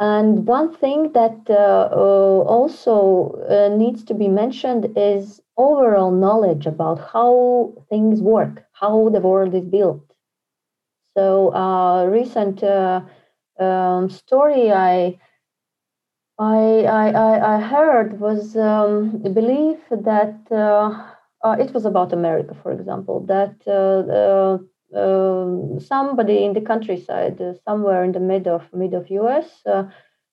and 0.00 0.46
one 0.48 0.74
thing 0.74 1.12
that 1.12 1.48
uh, 1.48 1.88
uh, 1.92 2.40
also 2.56 3.30
uh, 3.48 3.68
needs 3.76 4.02
to 4.04 4.14
be 4.14 4.26
mentioned 4.28 4.92
is 4.96 5.40
overall 5.56 6.10
knowledge 6.10 6.66
about 6.66 6.98
how 7.12 7.72
things 7.88 8.20
work, 8.20 8.64
how 8.72 9.08
the 9.10 9.20
world 9.20 9.54
is 9.54 9.66
built. 9.66 10.02
So, 11.16 11.52
a 11.52 12.02
uh, 12.02 12.04
recent 12.06 12.62
uh, 12.64 13.02
um, 13.60 14.10
story 14.10 14.72
I, 14.72 15.18
I, 16.38 16.84
I, 17.14 17.56
I 17.56 17.60
heard 17.60 18.18
was 18.18 18.56
um, 18.56 19.20
the 19.22 19.30
belief 19.30 19.78
that 19.90 20.36
uh, 20.50 21.04
it 21.58 21.72
was 21.74 21.84
about 21.84 22.12
America, 22.12 22.54
for 22.62 22.72
example, 22.72 23.20
that 23.26 23.54
somebody 24.92 26.44
in 26.44 26.52
the 26.52 26.60
countryside, 26.60 27.40
uh, 27.40 27.54
somewhere 27.66 28.04
in 28.04 28.12
the 28.12 28.20
mid 28.20 28.46
of 28.46 28.62
mid 28.72 28.94
of 28.94 29.10
US, 29.10 29.46
uh, 29.66 29.84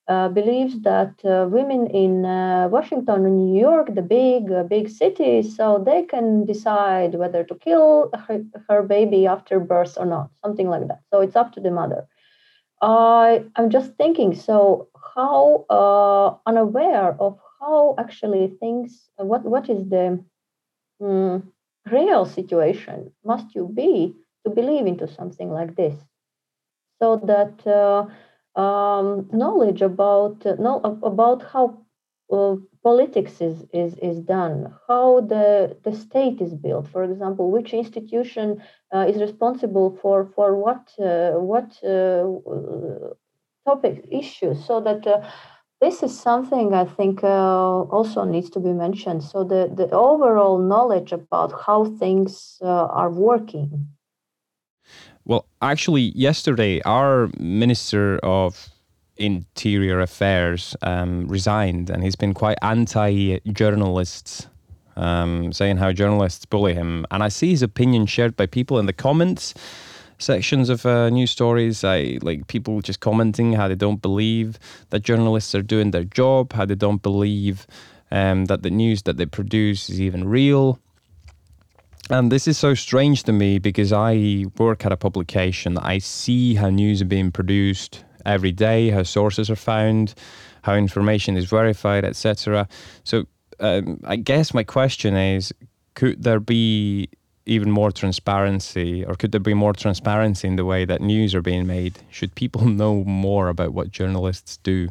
uh, 0.07 0.29
believes 0.29 0.81
that 0.81 1.13
uh, 1.25 1.47
women 1.49 1.87
in 1.87 2.25
uh, 2.25 2.67
Washington 2.71 3.25
and 3.25 3.37
New 3.37 3.59
York, 3.59 3.93
the 3.93 4.01
big 4.01 4.49
big 4.69 4.89
cities, 4.89 5.55
so 5.55 5.83
they 5.85 6.03
can 6.03 6.45
decide 6.45 7.15
whether 7.15 7.43
to 7.43 7.55
kill 7.55 8.09
her, 8.27 8.41
her, 8.67 8.83
baby 8.83 9.27
after 9.27 9.59
birth 9.59 9.97
or 9.97 10.05
not, 10.05 10.29
something 10.41 10.69
like 10.69 10.87
that. 10.87 11.01
So 11.11 11.19
it's 11.21 11.35
up 11.35 11.51
to 11.53 11.59
the 11.59 11.71
mother. 11.71 12.07
I 12.81 13.43
I'm 13.55 13.69
just 13.69 13.95
thinking. 13.95 14.33
So 14.33 14.87
how 15.15 15.65
unaware 16.45 17.15
of 17.19 17.37
how 17.59 17.95
actually 17.97 18.55
things 18.59 19.09
what 19.17 19.43
what 19.43 19.69
is 19.69 19.89
the 19.89 20.23
mm, 21.01 21.43
real 21.91 22.25
situation 22.25 23.11
must 23.25 23.53
you 23.55 23.69
be 23.73 24.15
to 24.47 24.55
believe 24.55 24.85
into 24.87 25.07
something 25.07 25.49
like 25.51 25.75
this. 25.75 25.95
So 27.01 27.21
that 27.25 27.55
uh, 27.67 28.05
um, 28.59 29.29
knowledge 29.31 29.81
about 29.81 30.45
uh, 30.45 30.55
know 30.55 30.79
about 31.03 31.43
how 31.43 31.65
uh, 32.31 32.55
politics 32.83 33.39
is, 33.41 33.65
is 33.73 33.97
is 34.09 34.19
done 34.19 34.73
how 34.87 35.21
the 35.21 35.77
the 35.83 35.93
state 35.95 36.41
is 36.41 36.53
built. 36.55 36.87
For 36.87 37.03
example 37.03 37.51
which 37.51 37.73
institution 37.73 38.63
uh, 38.93 39.05
is 39.07 39.21
responsible 39.21 39.97
for 40.01 40.25
for 40.35 40.49
what 40.65 40.83
uh, 40.99 41.33
what 41.51 41.69
uh, 41.83 42.23
topic 43.67 44.07
issues 44.11 44.65
so 44.65 44.79
that 44.81 45.01
this 45.79 46.01
is 46.01 46.19
something 46.19 46.73
I 46.73 46.85
think 46.85 47.23
uh, 47.23 47.81
also 47.95 48.23
needs 48.23 48.49
to 48.51 48.59
be 48.59 48.73
mentioned. 48.73 49.23
So 49.23 49.43
the, 49.43 49.71
the 49.71 49.87
overall 49.91 50.57
knowledge 50.57 51.11
about 51.11 51.51
how 51.67 51.85
things 51.85 52.57
uh, 52.63 52.65
are 52.65 53.11
working 53.11 53.87
actually, 55.61 56.11
yesterday, 56.15 56.81
our 56.81 57.29
Minister 57.39 58.19
of 58.19 58.69
Interior 59.17 59.99
Affairs 59.99 60.75
um, 60.81 61.27
resigned, 61.27 61.89
and 61.89 62.03
he's 62.03 62.15
been 62.15 62.33
quite 62.33 62.57
anti 62.61 63.39
journalists, 63.51 64.47
um, 64.95 65.51
saying 65.53 65.77
how 65.77 65.91
journalists 65.91 66.45
bully 66.45 66.73
him. 66.73 67.05
And 67.11 67.23
I 67.23 67.29
see 67.29 67.51
his 67.51 67.61
opinion 67.61 68.05
shared 68.05 68.35
by 68.35 68.45
people 68.45 68.79
in 68.79 68.85
the 68.85 68.93
comments 68.93 69.53
sections 70.19 70.69
of 70.69 70.85
uh, 70.85 71.09
news 71.09 71.31
stories. 71.31 71.83
I 71.83 72.17
like 72.21 72.47
people 72.47 72.81
just 72.81 72.99
commenting 72.99 73.53
how 73.53 73.67
they 73.67 73.75
don't 73.75 74.01
believe 74.01 74.59
that 74.89 75.03
journalists 75.03 75.53
are 75.55 75.61
doing 75.61 75.91
their 75.91 76.03
job, 76.03 76.53
how 76.53 76.65
they 76.65 76.75
don't 76.75 77.01
believe 77.01 77.67
um, 78.11 78.45
that 78.45 78.63
the 78.63 78.69
news 78.69 79.03
that 79.03 79.17
they 79.17 79.25
produce 79.25 79.89
is 79.89 80.01
even 80.01 80.27
real. 80.27 80.79
And 82.09 82.31
this 82.31 82.47
is 82.47 82.57
so 82.57 82.73
strange 82.73 83.23
to 83.23 83.33
me 83.33 83.59
because 83.59 83.91
I 83.91 84.45
work 84.57 84.85
at 84.85 84.93
a 84.93 84.97
publication. 84.97 85.77
I 85.77 85.97
see 85.97 86.55
how 86.55 86.69
news 86.69 87.01
are 87.01 87.05
being 87.05 87.31
produced 87.31 88.05
every 88.25 88.53
day, 88.53 88.89
how 88.89 89.03
sources 89.03 89.49
are 89.49 89.57
found, 89.57 90.13
how 90.61 90.75
information 90.75 91.35
is 91.35 91.45
verified, 91.45 92.05
etc. 92.05 92.67
So 93.03 93.25
um, 93.59 93.99
I 94.05 94.15
guess 94.15 94.53
my 94.53 94.63
question 94.63 95.15
is 95.15 95.53
could 95.95 96.23
there 96.23 96.39
be 96.39 97.09
even 97.45 97.71
more 97.71 97.91
transparency, 97.91 99.05
or 99.05 99.15
could 99.15 99.31
there 99.31 99.39
be 99.39 99.53
more 99.53 99.73
transparency 99.73 100.47
in 100.47 100.57
the 100.57 100.65
way 100.65 100.85
that 100.85 101.01
news 101.01 101.33
are 101.33 101.41
being 101.41 101.65
made? 101.65 101.99
Should 102.09 102.35
people 102.35 102.65
know 102.81 103.03
more 103.03 103.49
about 103.49 103.73
what 103.73 103.91
journalists 103.91 104.57
do? 104.57 104.89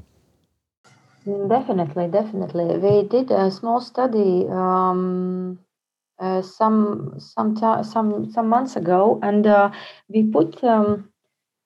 Definitely, 1.25 2.09
definitely. 2.09 2.79
We 2.79 3.09
did 3.09 3.31
a 3.31 3.51
small 3.51 3.81
study 3.81 4.47
um, 4.49 5.59
uh, 6.19 6.43
some 6.43 7.15
some 7.19 7.57
some 7.85 8.31
some 8.31 8.49
months 8.49 8.77
ago, 8.77 9.19
and 9.23 9.47
uh, 9.47 9.71
we 10.09 10.23
put 10.25 10.63
um, 10.65 11.11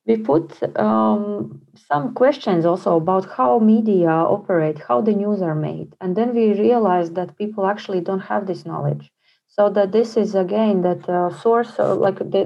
we 0.06 0.16
put 0.16 0.60
um, 0.78 1.60
some 1.74 2.14
questions 2.14 2.64
also 2.64 2.96
about 2.96 3.30
how 3.30 3.58
media 3.58 4.10
operate, 4.10 4.78
how 4.88 5.00
the 5.00 5.12
news 5.12 5.40
are 5.42 5.54
made, 5.54 5.94
and 6.00 6.16
then 6.16 6.34
we 6.34 6.52
realized 6.52 7.14
that 7.14 7.36
people 7.38 7.66
actually 7.66 8.00
don't 8.00 8.20
have 8.32 8.46
this 8.46 8.66
knowledge. 8.66 9.10
So 9.48 9.68
that 9.70 9.92
this 9.92 10.16
is 10.16 10.34
again 10.34 10.82
that 10.82 11.08
uh, 11.08 11.30
source, 11.30 11.78
like 11.78 12.18
the 12.18 12.42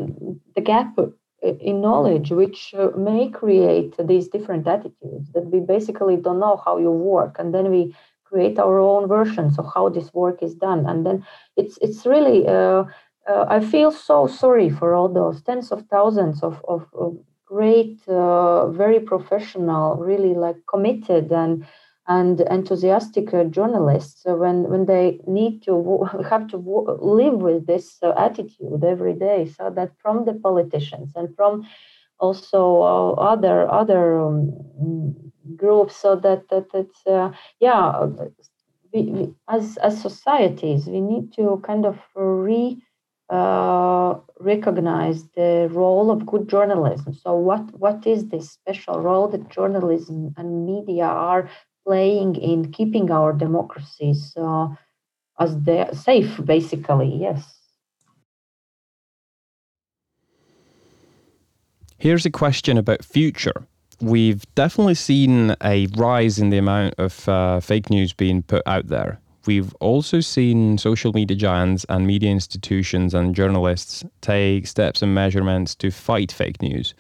the 0.55 0.61
gap 0.61 0.97
in 1.45 1.81
knowledge 1.81 2.31
which 2.31 2.75
uh, 2.79 2.89
may 2.97 3.29
create 3.29 3.95
these 3.99 4.29
different 4.29 4.67
attitudes 4.67 5.31
that 5.35 5.45
we 5.47 5.61
basically 5.61 6.17
don't 6.17 6.41
know 6.41 6.61
how 6.65 6.79
you 6.79 6.91
work 6.91 7.37
and 7.39 7.55
then 7.55 7.71
we 7.71 7.95
create 8.35 8.59
our 8.59 8.79
own 8.81 9.07
versions 9.07 9.59
of 9.61 9.67
how 9.75 9.89
this 9.89 10.13
work 10.13 10.43
is 10.43 10.55
done. 10.57 10.87
And 10.91 11.07
then 11.07 11.25
it's 11.57 11.79
it's 11.81 12.05
really 12.05 12.49
uh, 12.49 12.85
uh, 13.31 13.45
i 13.49 13.61
feel 13.61 13.91
so 13.91 14.27
sorry 14.27 14.71
for 14.71 14.95
all 14.95 15.09
those 15.09 15.43
tens 15.43 15.73
of 15.73 15.83
thousands 15.87 16.43
of, 16.43 16.55
of, 16.69 16.83
of 16.95 17.17
great 17.47 17.97
uh, 18.09 18.69
very 18.71 19.01
professional 19.01 19.97
really 19.97 20.35
like 20.35 20.57
committed 20.67 21.33
and 21.33 21.65
and 22.07 22.41
enthusiastic 22.43 23.33
uh, 23.33 23.45
journalists 23.45 24.27
uh, 24.27 24.35
when 24.35 24.65
when 24.65 24.85
they 24.87 25.19
need 25.27 25.63
to 25.63 25.75
have 26.31 26.47
to 26.49 26.59
live 27.01 27.39
with 27.49 27.67
this 27.67 27.99
uh, 28.03 28.13
attitude 28.19 28.85
every 28.85 29.15
day. 29.15 29.47
So 29.57 29.71
that 29.71 29.93
from 30.03 30.27
the 30.27 30.35
politicians 30.35 31.13
and 31.17 31.35
from 31.37 31.67
also 32.19 32.83
other 33.33 33.71
other 33.71 34.21
um, 34.21 35.33
groups 35.57 35.97
so 35.97 36.17
that 36.17 36.49
that 36.49 36.67
it's 36.75 37.07
uh, 37.07 37.31
yeah 37.61 38.07
we, 38.93 39.03
we, 39.03 39.35
as 39.49 39.77
as 39.79 40.01
societies 40.01 40.87
we 40.87 41.01
need 41.01 41.33
to 41.33 41.61
kind 41.65 41.85
of 41.87 41.99
re 42.15 42.79
uh, 43.31 44.19
recognize 44.39 45.25
the 45.35 45.69
role 45.73 46.11
of 46.11 46.27
good 46.27 46.47
journalism. 46.47 47.15
So, 47.15 47.35
what 47.35 47.63
what 47.79 48.07
is 48.07 48.29
this 48.29 48.51
special 48.51 49.01
role 49.01 49.29
that 49.29 49.49
journalism 49.49 50.35
and 50.37 50.67
media 50.67 51.05
are 51.07 51.49
playing 51.87 52.37
in 52.37 52.71
keeping 52.73 53.11
our 53.11 53.33
democracies 53.33 54.35
uh, 54.37 54.69
as 55.39 55.59
they 55.61 55.89
safe, 55.93 56.41
basically. 56.45 57.17
Yes. 57.17 57.61
Here's 61.99 62.27
a 62.27 62.31
question 62.31 62.77
about 62.77 63.05
future. 63.05 63.67
We've 64.01 64.45
definitely 64.55 64.95
seen 64.95 65.55
a 65.63 65.87
rise 65.97 66.39
in 66.39 66.51
the 66.51 66.59
amount 66.59 66.95
of 66.99 67.29
uh, 67.29 67.61
fake 67.61 67.91
news 67.91 68.13
being 68.13 68.43
put 68.43 68.63
out 68.67 68.89
there. 68.89 69.21
We've 69.47 69.75
also 69.75 70.21
seen 70.21 70.79
social 70.79 71.13
media 71.13 71.37
giants 71.37 71.85
and 71.89 72.07
media 72.07 72.31
institutions 72.31 73.13
and 73.13 73.35
journalists 73.35 74.03
take 74.23 74.67
steps 74.67 75.03
and 75.03 75.15
measurements 75.15 75.75
to 75.77 75.91
fight 75.91 76.33
fake 76.33 76.63
news. 76.63 76.95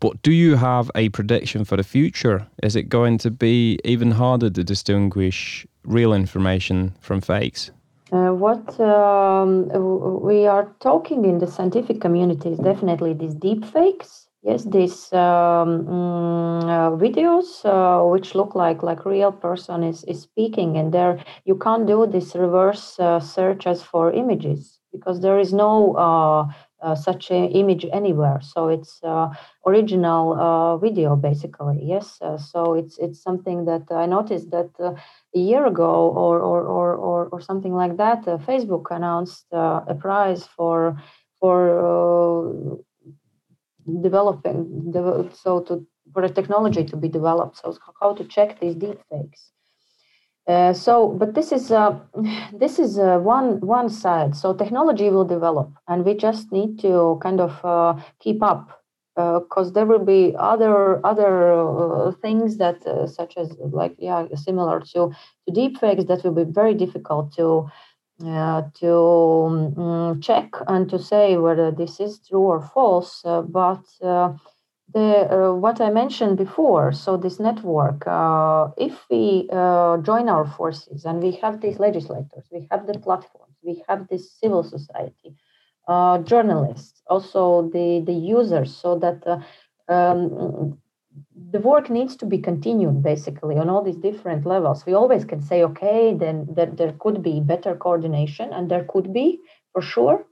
But 0.00 0.20
do 0.22 0.32
you 0.32 0.56
have 0.56 0.90
a 0.96 1.10
prediction 1.10 1.64
for 1.64 1.76
the 1.76 1.84
future? 1.84 2.48
Is 2.64 2.74
it 2.74 2.88
going 2.88 3.18
to 3.18 3.30
be 3.30 3.78
even 3.84 4.10
harder 4.10 4.50
to 4.50 4.64
distinguish 4.64 5.64
real 5.84 6.12
information 6.12 6.96
from 7.00 7.20
fakes? 7.20 7.70
Uh, 8.10 8.30
what 8.32 8.78
um, 8.80 9.68
we 10.20 10.46
are 10.46 10.74
talking 10.80 11.24
in 11.24 11.38
the 11.38 11.46
scientific 11.46 12.00
community 12.00 12.50
is 12.50 12.58
definitely 12.58 13.14
these 13.14 13.34
deep 13.34 13.64
fakes. 13.64 14.21
Yes, 14.44 14.64
these 14.64 15.12
um, 15.12 15.86
mm, 15.86 16.64
uh, 16.64 16.90
videos 16.96 17.64
uh, 17.64 18.04
which 18.10 18.34
look 18.34 18.56
like 18.56 18.82
like 18.82 19.04
real 19.04 19.30
person 19.30 19.84
is, 19.84 20.02
is 20.04 20.22
speaking, 20.22 20.76
and 20.76 20.92
there 20.92 21.22
you 21.44 21.54
can't 21.56 21.86
do 21.86 22.06
this 22.08 22.34
reverse 22.34 22.98
uh, 22.98 23.20
search 23.20 23.68
as 23.68 23.84
for 23.84 24.12
images 24.12 24.80
because 24.90 25.20
there 25.20 25.38
is 25.38 25.52
no 25.52 25.94
uh, 25.94 26.48
uh, 26.82 26.96
such 26.96 27.30
image 27.30 27.86
anywhere. 27.92 28.40
So 28.42 28.66
it's 28.66 28.98
uh, 29.04 29.28
original 29.64 30.76
video, 30.82 31.14
basically. 31.14 31.78
Yes. 31.80 32.18
So 32.50 32.74
it's 32.74 32.98
it's 32.98 33.22
something 33.22 33.64
that 33.66 33.84
I 33.92 34.06
noticed 34.06 34.50
that 34.50 34.70
a 34.80 35.38
year 35.38 35.66
ago 35.66 36.10
or 36.16 36.40
or 36.40 36.62
or 36.64 36.94
or, 36.96 37.28
or 37.28 37.40
something 37.40 37.74
like 37.74 37.96
that. 37.98 38.24
Facebook 38.24 38.90
announced 38.90 39.46
a 39.52 39.94
prize 40.00 40.48
for 40.48 41.00
for 41.38 42.82
developing 44.02 44.92
so 45.32 45.60
to 45.60 45.86
for 46.12 46.22
a 46.22 46.28
technology 46.28 46.84
to 46.84 46.96
be 46.96 47.08
developed. 47.08 47.58
So 47.58 47.76
how 48.00 48.14
to 48.14 48.24
check 48.24 48.60
these 48.60 48.74
deepfakes. 48.74 49.50
Uh, 50.46 50.72
so, 50.72 51.08
but 51.08 51.34
this 51.34 51.52
is 51.52 51.70
uh, 51.70 51.98
this 52.52 52.78
is 52.78 52.98
uh, 52.98 53.18
one 53.18 53.60
one 53.60 53.88
side. 53.88 54.34
So 54.36 54.54
technology 54.54 55.08
will 55.08 55.24
develop, 55.24 55.70
and 55.86 56.04
we 56.04 56.14
just 56.14 56.50
need 56.50 56.80
to 56.80 57.18
kind 57.22 57.40
of 57.40 57.64
uh, 57.64 57.94
keep 58.20 58.42
up 58.42 58.78
because 59.14 59.68
uh, 59.68 59.70
there 59.72 59.86
will 59.86 60.04
be 60.04 60.34
other 60.38 61.04
other 61.06 62.12
things 62.22 62.56
that, 62.56 62.82
such 63.08 63.36
as 63.36 63.54
like 63.60 63.94
yeah, 63.98 64.26
similar 64.34 64.80
to 64.80 65.12
to 65.46 65.52
deepfakes, 65.52 66.08
that 66.08 66.24
will 66.24 66.44
be 66.44 66.50
very 66.50 66.74
difficult 66.74 67.32
to 67.36 67.68
to 68.22 68.94
um, 69.76 70.20
check 70.20 70.54
and 70.68 70.88
to 70.90 70.98
say 70.98 71.36
whether 71.36 71.70
this 71.70 72.00
is 72.00 72.20
true 72.28 72.40
or 72.40 72.60
false. 72.60 73.22
but 73.24 73.84
the 74.92 75.28
uh, 75.32 75.54
what 75.54 75.80
I 75.80 75.90
mentioned 75.90 76.36
before. 76.36 76.92
So 76.92 77.16
this 77.16 77.38
network, 77.40 78.06
uh, 78.06 78.68
if 78.76 78.94
we 79.10 79.48
uh, 79.52 79.98
join 79.98 80.28
our 80.28 80.46
forces 80.46 81.04
and 81.04 81.22
we 81.22 81.32
have 81.42 81.60
these 81.60 81.78
legislators, 81.78 82.44
we 82.50 82.66
have 82.70 82.86
the 82.86 82.98
platforms, 82.98 83.56
we 83.62 83.82
have 83.88 84.08
this 84.08 84.32
civil 84.32 84.62
society, 84.62 85.36
uh, 85.88 86.18
journalists, 86.18 87.02
also 87.06 87.70
the 87.72 88.02
the 88.04 88.14
users, 88.14 88.74
so 88.74 88.98
that. 88.98 89.26
Uh, 89.26 89.40
um, 89.88 90.78
the 91.52 91.60
work 91.60 91.90
needs 91.90 92.16
to 92.16 92.26
be 92.26 92.38
continued 92.38 93.02
basically 93.02 93.56
on 93.56 93.68
all 93.68 93.82
these 93.82 93.96
different 93.96 94.46
levels. 94.46 94.86
We 94.86 94.94
always 94.94 95.24
can 95.24 95.42
say, 95.42 95.62
okay, 95.64 96.14
then 96.14 96.48
there, 96.56 96.72
there 96.78 96.94
could 96.98 97.22
be 97.22 97.40
better 97.40 97.74
coordination, 97.76 98.52
and 98.52 98.70
there 98.70 98.84
could 98.88 99.12
be 99.12 99.40
for 99.72 99.82
sure. 99.82 100.24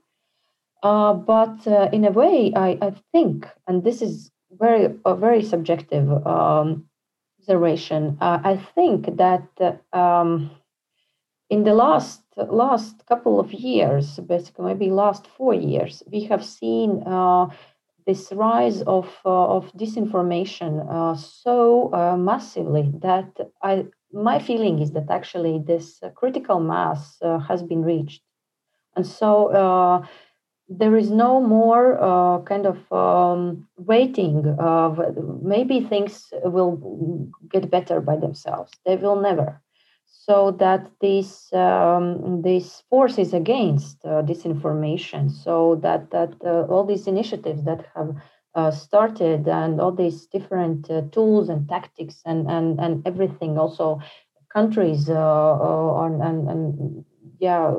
Uh, 0.81 1.13
but 1.13 1.67
uh, 1.67 1.89
in 1.93 2.05
a 2.05 2.11
way, 2.11 2.51
I, 2.55 2.69
I 2.81 2.93
think, 3.11 3.47
and 3.67 3.83
this 3.83 4.01
is 4.01 4.31
very 4.51 4.95
a 5.05 5.15
very 5.15 5.43
subjective 5.43 6.09
um, 6.25 6.89
observation. 7.39 8.17
Uh, 8.19 8.39
I 8.43 8.57
think 8.75 9.17
that 9.17 9.47
um, 9.93 10.49
in 11.49 11.63
the 11.63 11.75
last 11.75 12.23
last 12.35 13.05
couple 13.05 13.39
of 13.39 13.53
years, 13.53 14.17
basically 14.19 14.65
maybe 14.65 14.89
last 14.89 15.27
four 15.37 15.53
years, 15.53 16.01
we 16.11 16.21
have 16.23 16.43
seen 16.43 17.03
uh, 17.05 17.47
this 18.05 18.31
rise 18.31 18.81
of 18.83 19.07
uh, 19.25 19.55
of 19.57 19.71
disinformation 19.73 20.85
uh, 20.89 21.15
so 21.15 21.93
uh, 21.93 22.17
massively 22.17 22.91
that 23.01 23.29
I 23.61 23.85
my 24.11 24.39
feeling 24.39 24.79
is 24.79 24.91
that 24.91 25.09
actually 25.09 25.63
this 25.65 26.01
critical 26.15 26.59
mass 26.59 27.17
has 27.47 27.63
been 27.63 27.83
reached, 27.83 28.21
and 28.95 29.07
so 29.07 30.03
there 30.67 30.95
is 30.95 31.11
no 31.11 31.41
more 31.41 32.01
uh, 32.01 32.41
kind 32.43 32.65
of 32.65 32.91
um, 32.91 33.67
waiting 33.77 34.55
of 34.59 34.99
maybe 35.43 35.81
things 35.81 36.33
will 36.43 37.29
get 37.49 37.69
better 37.69 37.99
by 37.99 38.15
themselves. 38.15 38.71
They 38.85 38.95
will 38.95 39.19
never 39.19 39.61
so 40.11 40.51
that 40.51 40.91
this 41.01 41.51
um, 41.53 42.41
this 42.41 42.83
force 42.89 43.17
is 43.17 43.33
against 43.33 43.97
uh, 44.05 44.21
disinformation 44.21 45.31
so 45.31 45.79
that 45.81 46.11
that 46.11 46.33
uh, 46.45 46.63
all 46.71 46.85
these 46.85 47.07
initiatives 47.07 47.63
that 47.63 47.85
have 47.95 48.15
uh, 48.53 48.69
started 48.69 49.47
and 49.47 49.79
all 49.79 49.91
these 49.91 50.25
different 50.27 50.89
uh, 50.91 51.01
tools 51.11 51.49
and 51.49 51.67
tactics 51.69 52.21
and 52.25 52.49
and 52.51 52.79
and 52.79 53.07
everything 53.07 53.57
also 53.57 53.99
countries 54.53 55.09
uh, 55.09 55.15
on 55.15 56.21
and, 56.21 56.49
and 56.49 57.05
yeah 57.39 57.73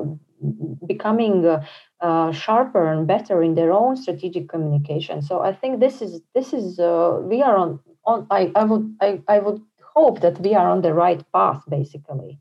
becoming 0.87 1.45
uh, 1.45 1.63
uh, 2.01 2.31
sharper 2.31 2.91
and 2.91 3.07
better 3.07 3.41
in 3.41 3.55
their 3.55 3.71
own 3.71 3.95
strategic 3.95 4.49
communication. 4.49 5.21
So 5.21 5.41
I 5.41 5.53
think 5.53 5.79
this 5.79 6.01
is 6.01 6.21
this 6.35 6.53
is 6.53 6.79
uh, 6.79 7.19
we 7.21 7.41
are 7.41 7.55
on 7.55 7.79
on. 8.05 8.27
I, 8.29 8.51
I 8.55 8.63
would 8.63 8.95
I, 9.01 9.21
I 9.27 9.39
would 9.39 9.61
hope 9.95 10.21
that 10.21 10.39
we 10.39 10.55
are 10.55 10.69
on 10.69 10.81
the 10.81 10.93
right 10.93 11.23
path 11.31 11.61
basically. 11.69 12.39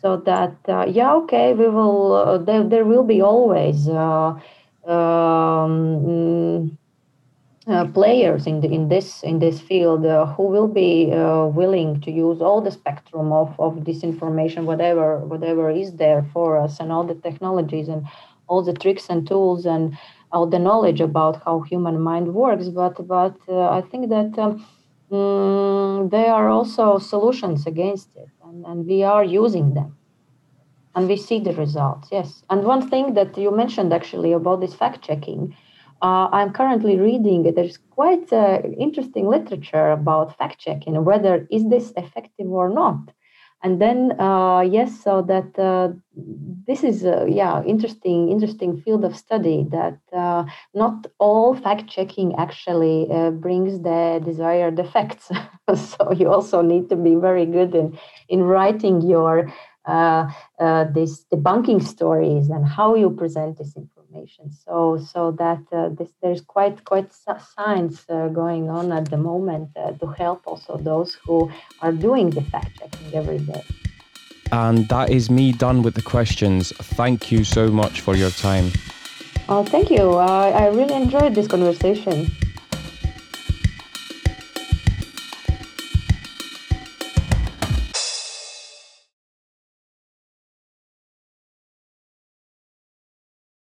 So 0.00 0.16
that 0.18 0.56
uh, 0.68 0.86
yeah 0.88 1.12
okay 1.22 1.52
we 1.52 1.68
will 1.68 2.12
uh, 2.12 2.38
there 2.38 2.64
there 2.64 2.84
will 2.84 3.04
be 3.04 3.20
always. 3.22 3.88
Uh, 3.88 4.34
um, 4.86 6.78
uh, 7.66 7.84
players 7.92 8.46
in 8.46 8.62
the, 8.62 8.68
in 8.68 8.88
this 8.88 9.22
in 9.22 9.38
this 9.38 9.60
field 9.60 10.04
uh, 10.06 10.24
who 10.34 10.44
will 10.44 10.66
be 10.66 11.06
willing 11.54 12.00
to 12.00 12.10
use 12.10 12.40
all 12.40 12.60
the 12.62 12.70
spectrum 12.70 13.30
of, 13.32 13.54
of 13.60 13.74
disinformation 13.84 14.64
whatever 14.64 15.18
whatever 15.18 15.70
is 15.70 15.92
there 15.96 16.26
for 16.32 16.56
us 16.56 16.80
and 16.80 16.90
all 16.90 17.04
the 17.04 17.14
technologies 17.14 17.86
and 17.88 18.04
all 18.48 18.62
the 18.62 18.72
tricks 18.72 19.06
and 19.10 19.28
tools 19.28 19.66
and 19.66 19.96
all 20.32 20.46
the 20.46 20.58
knowledge 20.58 21.00
about 21.00 21.42
how 21.44 21.60
human 21.60 22.00
mind 22.00 22.34
works 22.34 22.68
but 22.68 23.06
but 23.06 23.36
uh, 23.48 23.68
i 23.68 23.80
think 23.90 24.08
that 24.08 24.36
um, 24.38 24.66
mm, 25.10 26.10
there 26.10 26.32
are 26.32 26.48
also 26.48 26.98
solutions 26.98 27.66
against 27.66 28.10
it 28.16 28.28
and, 28.44 28.64
and 28.66 28.86
we 28.86 29.02
are 29.02 29.24
using 29.24 29.74
them 29.74 29.96
and 30.94 31.08
we 31.08 31.16
see 31.16 31.40
the 31.40 31.54
results 31.54 32.08
yes 32.10 32.42
and 32.50 32.64
one 32.64 32.88
thing 32.88 33.14
that 33.14 33.36
you 33.36 33.50
mentioned 33.50 33.92
actually 33.92 34.32
about 34.32 34.60
this 34.60 34.74
fact 34.74 35.02
checking 35.02 35.54
uh, 36.02 36.28
I'm 36.32 36.52
currently 36.52 36.98
reading. 36.98 37.52
There's 37.54 37.78
quite 37.90 38.32
uh, 38.32 38.62
interesting 38.78 39.26
literature 39.26 39.90
about 39.90 40.36
fact 40.38 40.58
checking, 40.58 41.04
whether 41.04 41.46
is 41.50 41.68
this 41.68 41.92
effective 41.96 42.48
or 42.50 42.70
not. 42.70 43.10
And 43.62 43.80
then 43.80 44.18
uh, 44.18 44.60
yes, 44.60 45.02
so 45.02 45.20
that 45.22 45.58
uh, 45.58 45.90
this 46.66 46.82
is 46.82 47.04
uh, 47.04 47.26
yeah 47.28 47.62
interesting 47.64 48.30
interesting 48.30 48.80
field 48.80 49.04
of 49.04 49.14
study 49.14 49.66
that 49.70 49.98
uh, 50.16 50.44
not 50.72 51.06
all 51.18 51.54
fact 51.54 51.86
checking 51.86 52.34
actually 52.36 53.06
brings 53.32 53.82
the 53.82 54.22
desired 54.24 54.78
effects. 54.78 55.30
so 55.74 56.12
you 56.12 56.30
also 56.30 56.62
need 56.62 56.88
to 56.88 56.96
be 56.96 57.14
very 57.16 57.44
good 57.44 57.74
in 57.74 57.98
in 58.28 58.44
writing 58.44 59.02
your 59.02 59.52
uh, 59.86 60.30
uh, 60.58 60.84
debunking 61.32 61.82
stories 61.82 62.50
and 62.50 62.66
how 62.66 62.94
you 62.94 63.10
present 63.10 63.56
this 63.56 63.74
information. 63.76 63.99
So, 64.66 64.98
so 65.12 65.30
that 65.32 65.62
uh, 65.72 65.88
this, 65.90 66.10
there's 66.22 66.40
quite 66.40 66.84
quite 66.84 67.12
science 67.12 68.04
uh, 68.08 68.28
going 68.28 68.68
on 68.68 68.92
at 68.92 69.10
the 69.10 69.16
moment 69.16 69.70
uh, 69.76 69.92
to 69.92 70.06
help 70.06 70.46
also 70.46 70.76
those 70.76 71.14
who 71.24 71.50
are 71.80 71.92
doing 71.92 72.30
the 72.30 72.42
fact 72.42 72.78
checking 72.78 73.14
every 73.14 73.38
day. 73.38 73.62
And 74.52 74.88
that 74.88 75.10
is 75.10 75.30
me 75.30 75.52
done 75.52 75.82
with 75.82 75.94
the 75.94 76.02
questions. 76.02 76.72
Thank 76.96 77.30
you 77.30 77.44
so 77.44 77.70
much 77.70 78.00
for 78.00 78.16
your 78.16 78.30
time. 78.30 78.72
Oh, 79.48 79.64
thank 79.64 79.90
you. 79.90 80.14
I 80.14 80.66
really 80.68 80.94
enjoyed 80.94 81.34
this 81.34 81.46
conversation. 81.46 82.30